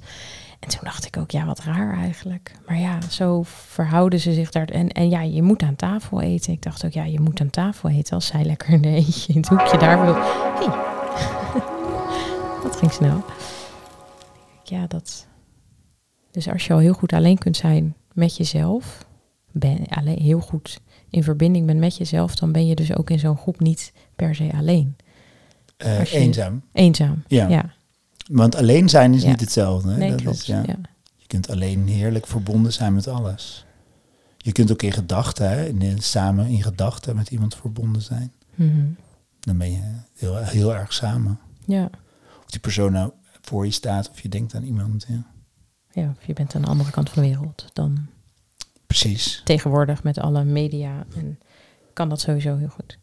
En 0.60 0.70
toen 0.70 0.80
dacht 0.84 1.06
ik 1.06 1.18
ook, 1.18 1.32
ja, 1.32 1.46
wat 1.46 1.60
raar 1.60 1.98
eigenlijk. 1.98 2.52
Maar 2.68 2.80
ja, 2.80 2.98
zo 3.10 3.42
verhouden 3.46 4.20
ze 4.20 4.34
zich 4.34 4.52
daar. 4.52 4.68
En, 4.68 4.90
en 4.90 5.10
ja, 5.10 5.22
je 5.22 5.42
moet 5.42 5.62
aan 5.62 5.76
tafel 5.76 6.22
eten. 6.22 6.54
Ik 6.54 6.62
dacht 6.62 6.86
ook, 6.86 6.92
ja, 6.92 7.04
je 7.04 7.20
moet 7.20 7.42
aan 7.42 7.50
tafel 7.50 7.90
eten 7.90 8.14
als 8.14 8.26
zij 8.26 8.44
lekker 8.44 8.82
de 8.82 8.88
eentje 8.88 9.34
in 9.34 9.40
het 9.40 9.50
hoekje 9.50 9.78
daar 9.78 10.02
wil. 10.02 10.14
Dat 12.64 12.76
ging 12.76 12.92
snel. 12.92 13.24
Ja, 14.64 14.88
dat. 14.88 15.28
Dus 16.32 16.50
als 16.50 16.68
je 16.68 16.74
al 16.74 16.80
heel 16.80 16.94
goed 16.94 17.14
alleen 17.14 17.38
kunt 17.38 17.58
zijn 17.58 17.96
met 18.14 18.38
jezelf, 18.38 19.06
ben 19.52 19.88
alleen 19.88 20.22
heel 20.22 20.40
goed 20.40 20.80
in 21.10 21.24
verbinding 21.24 21.66
bent 21.66 21.80
met 21.80 21.98
jezelf, 21.98 22.36
dan 22.36 22.52
ben 22.52 22.68
je 22.68 22.76
dus 22.76 22.96
ook 22.96 23.10
in 23.10 23.20
zo'n 23.20 23.38
groep 23.38 23.60
niet 23.60 23.94
per 24.16 24.36
se 24.36 24.50
alleen. 24.58 24.96
Eh, 25.80 26.14
eenzaam. 26.14 26.62
Eenzaam. 26.74 27.24
Ja. 27.28 27.48
ja. 27.48 27.74
Want 28.32 28.56
alleen 28.56 28.90
zijn 28.90 29.14
is 29.14 29.22
Ja. 29.22 29.30
niet 29.30 29.40
hetzelfde. 29.40 29.92
Hè? 29.92 29.98
Nee, 29.98 30.10
dat 30.12 30.22
klopt. 30.22 30.38
Is, 30.38 30.46
ja. 30.46 30.62
Je 31.16 31.28
kunt 31.28 31.50
alleen 31.50 31.88
heerlijk 31.88 32.28
verbonden 32.28 32.74
zijn 32.74 32.94
met 32.94 33.08
alles. 33.08 33.66
Je 34.38 34.52
kunt 34.52 34.72
ook 34.72 34.82
in 34.82 34.92
gedachten, 34.92 35.82
in- 35.82 36.00
samen 36.02 36.48
in 36.48 36.64
gedachten 36.64 37.16
met 37.16 37.30
iemand 37.32 37.56
verbonden 37.56 38.02
zijn. 38.02 38.32
Mhm. 38.56 38.86
Dan 39.40 39.58
ben 39.58 39.72
je 39.72 39.82
heel, 40.18 40.36
heel 40.38 40.76
erg 40.76 40.94
samen. 40.94 41.40
ja. 41.66 41.90
Of 42.44 42.52
die 42.56 42.60
persoon 42.60 42.92
nou 42.92 43.12
voor 43.42 43.66
je 43.66 43.72
staat 43.72 44.10
of 44.10 44.20
je 44.22 44.30
denkt 44.30 44.56
aan 44.56 44.64
iemand. 44.64 45.06
Ja. 45.08 45.24
Ja, 45.92 46.16
of 46.20 46.26
je 46.28 46.34
bent 46.34 46.56
aan 46.56 46.62
de 46.62 46.68
andere 46.68 46.92
kant 46.92 47.10
van 47.10 47.24
de 47.24 47.30
wereld 47.30 47.66
dan 47.74 48.08
Precies. 48.88 49.42
tegenwoordig 49.46 50.04
met 50.04 50.18
alle 50.20 50.44
media. 50.44 51.06
En 51.16 51.40
kan 51.94 52.10
dat 52.10 52.20
sowieso 52.20 52.58
heel 52.58 52.68
goed. 52.68 52.98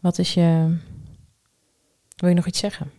Wat 0.00 0.18
is 0.18 0.34
je... 0.34 0.76
Wil 2.18 2.28
je 2.28 2.34
nog 2.34 2.46
iets 2.46 2.58
zeggen? 2.58 2.90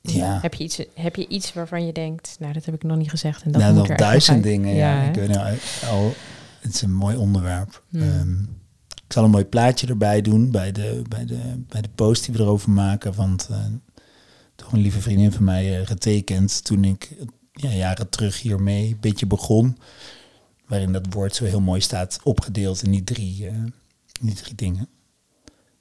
Ja. 0.00 0.38
Heb 0.40 0.54
je 0.54 0.64
iets, 0.64 0.80
heb 0.94 1.16
je 1.16 1.28
iets 1.28 1.52
waarvan 1.52 1.86
je 1.86 1.92
denkt, 1.92 2.36
nou, 2.38 2.52
dat 2.52 2.64
heb 2.64 2.74
ik 2.74 2.82
nog 2.82 2.96
niet 2.96 3.10
gezegd. 3.10 3.42
En 3.42 3.52
dat 3.52 3.62
nou, 3.62 3.74
moet 3.74 3.88
er 3.88 3.96
duizend 3.96 4.42
dingen. 4.42 4.74
Ja, 4.74 4.96
hè? 4.96 5.08
ik 5.08 5.14
weet 5.14 5.28
nou 5.28 5.56
al, 5.90 6.14
het 6.60 6.74
is 6.74 6.82
een 6.82 6.94
mooi 6.94 7.16
onderwerp. 7.16 7.82
Hmm. 7.88 8.02
Ehm, 8.02 8.42
ik 9.06 9.12
zal 9.12 9.24
een 9.24 9.30
mooi 9.30 9.44
plaatje 9.44 9.86
erbij 9.86 10.20
doen 10.20 10.50
bij 10.50 10.72
de, 10.72 11.02
bij 11.08 11.24
de, 11.24 11.64
bij 11.68 11.82
de 11.82 11.88
post 11.94 12.24
die 12.24 12.34
we 12.34 12.40
erover 12.40 12.70
maken. 12.70 13.14
Want 13.14 13.48
eh, 13.50 13.58
toch 14.54 14.72
een 14.72 14.80
lieve 14.80 15.00
vriendin 15.00 15.32
van 15.32 15.44
mij 15.44 15.80
eh, 15.80 15.86
getekend 15.86 16.64
toen 16.64 16.84
ik 16.84 17.16
ja, 17.52 17.70
jaren 17.70 18.08
terug 18.08 18.40
hiermee 18.40 18.88
een 18.88 19.00
beetje 19.00 19.26
begon. 19.26 19.78
Waarin 20.66 20.92
dat 20.92 21.06
woord 21.10 21.34
zo 21.34 21.44
heel 21.44 21.60
mooi 21.60 21.80
staat 21.80 22.18
opgedeeld 22.22 22.82
in 22.82 22.90
die 22.90 23.04
drie, 23.04 23.46
eh, 23.46 23.54
die 24.20 24.34
drie 24.34 24.54
dingen. 24.54 24.88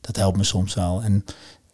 Dat 0.02 0.16
helpt 0.16 0.38
me 0.38 0.44
soms 0.44 0.74
wel. 0.74 1.04
En 1.04 1.26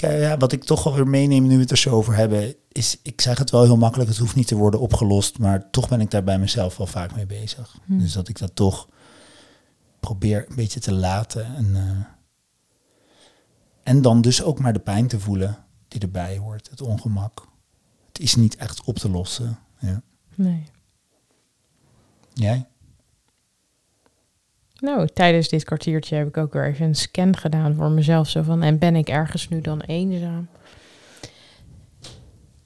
ja, 0.02 0.38
wat 0.38 0.52
ik 0.52 0.64
toch 0.64 0.84
wel 0.84 0.94
weer 0.96 1.08
meeneem 1.08 1.48
nu 1.48 1.56
we 1.56 1.62
het 1.62 1.72
er 1.72 1.78
zo 1.78 1.90
over 1.90 2.16
hebben, 2.16 2.56
is, 2.72 3.00
ik 3.04 3.22
zeg 3.22 3.38
het 3.38 3.50
wel 3.50 3.64
heel 3.64 3.78
makkelijk, 3.78 4.10
het 4.10 4.20
hoeft 4.20 4.36
niet 4.36 4.48
te 4.48 4.56
worden 4.56 4.80
opgelost, 4.80 5.40
maar 5.40 5.70
toch 5.70 5.90
ben 5.90 6.02
ik 6.02 6.12
daar 6.12 6.24
bij 6.24 6.40
mezelf 6.40 6.78
wel 6.78 6.88
vaak 6.88 7.16
mee 7.16 7.26
bezig. 7.26 7.78
Hmm. 7.86 8.00
Dus 8.00 8.14
dat 8.14 8.28
ik 8.28 8.38
dat 8.38 8.56
toch 8.56 8.88
probeer 10.00 10.46
een 10.50 10.56
beetje 10.56 10.80
te 10.80 10.94
laten. 10.94 11.56
En, 11.56 11.76
eh, 11.76 12.06
en 13.84 14.02
dan 14.02 14.22
dus 14.22 14.44
ook 14.44 14.60
maar 14.60 14.74
de 14.74 14.80
pijn 14.80 15.08
te 15.08 15.20
voelen 15.20 15.58
die 15.88 16.02
erbij 16.02 16.38
hoort, 16.38 16.70
het 16.70 16.82
ongemak. 16.82 17.48
Het 18.08 18.20
is 18.20 18.36
niet 18.36 18.56
echt 18.56 18.84
op 18.84 18.98
te 18.98 19.10
lossen. 19.10 19.60
Ja. 19.80 20.02
Nee. 20.36 20.64
Jij? 22.34 22.68
Nou, 24.80 25.08
tijdens 25.08 25.48
dit 25.48 25.64
kwartiertje 25.64 26.16
heb 26.16 26.28
ik 26.28 26.38
ook 26.38 26.54
weer 26.54 26.68
even 26.68 26.86
een 26.86 26.96
scan 26.96 27.38
gedaan 27.38 27.76
voor 27.76 27.92
mezelf. 27.92 28.30
Zo 28.30 28.42
van, 28.42 28.64
en 28.64 28.78
ben 28.78 28.96
ik 28.96 29.10
ergens 29.10 29.50
nu 29.50 29.62
dan 29.62 29.82
eenzaam? 29.82 30.48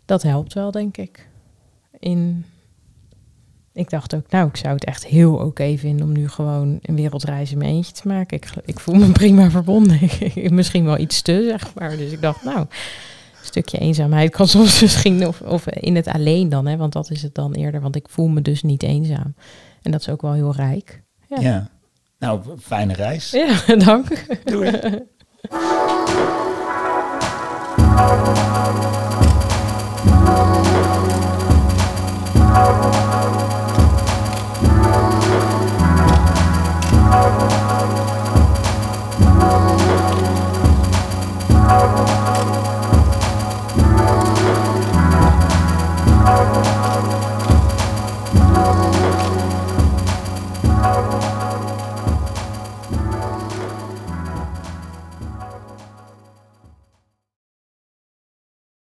Dat 0.06 0.22
helpt 0.22 0.54
wel, 0.54 0.72
denk 0.72 0.98
ik. 0.98 1.28
In, 2.00 2.46
ik 3.74 3.90
dacht 3.90 4.16
ook, 4.16 4.30
nou, 4.30 4.48
ik 4.48 4.56
zou 4.56 4.74
het 4.74 4.86
echt 4.86 5.06
heel 5.06 5.36
oké 5.36 5.78
vinden 5.78 6.06
om 6.06 6.12
nu 6.12 6.30
gewoon 6.30 6.80
een 6.82 6.96
wereldreis 6.96 7.52
in 7.52 7.58
mijn 7.58 7.74
eentje 7.74 7.94
te 7.94 8.08
maken. 8.08 8.38
Ik, 8.38 8.50
ik 8.66 8.80
voel 8.80 8.96
me 8.96 9.12
prima 9.22 9.50
verbonden. 9.50 10.00
misschien 10.56 10.86
wel 10.86 10.98
iets 10.98 11.22
te, 11.22 11.46
zeg 11.50 11.74
maar. 11.74 11.98
Dus 11.98 12.12
ik 12.12 12.22
dacht, 12.22 12.44
nou, 12.44 12.60
een 12.60 12.68
stukje 13.42 13.78
eenzaamheid 13.78 14.32
kan 14.32 14.48
soms 14.58 14.82
misschien, 14.82 15.28
of, 15.28 15.68
in 15.68 15.96
het 15.96 16.08
alleen 16.08 16.50
dan, 16.50 16.66
hè, 16.66 16.78
want 16.78 16.94
dat 16.94 17.10
is 17.10 17.22
het 17.22 17.36
dan 17.36 17.54
eerder. 17.54 17.82
Want 17.82 17.96
ik 17.96 18.10
voel 18.10 18.28
me 18.28 18.42
dus 18.42 18.64
niet 18.64 18.84
eenzaam. 18.84 19.36
En 19.82 19.92
dat 19.92 20.02
is 20.02 20.10
ook 20.10 20.22
wel 20.22 20.34
heel 20.34 20.54
rijk. 20.54 21.02
Ja. 21.40 21.70
Nou, 22.24 22.40
fijne 22.62 22.94
reis. 22.94 23.32
Ja, 23.32 23.76
dank. 23.86 24.08
Doei. 24.44 24.72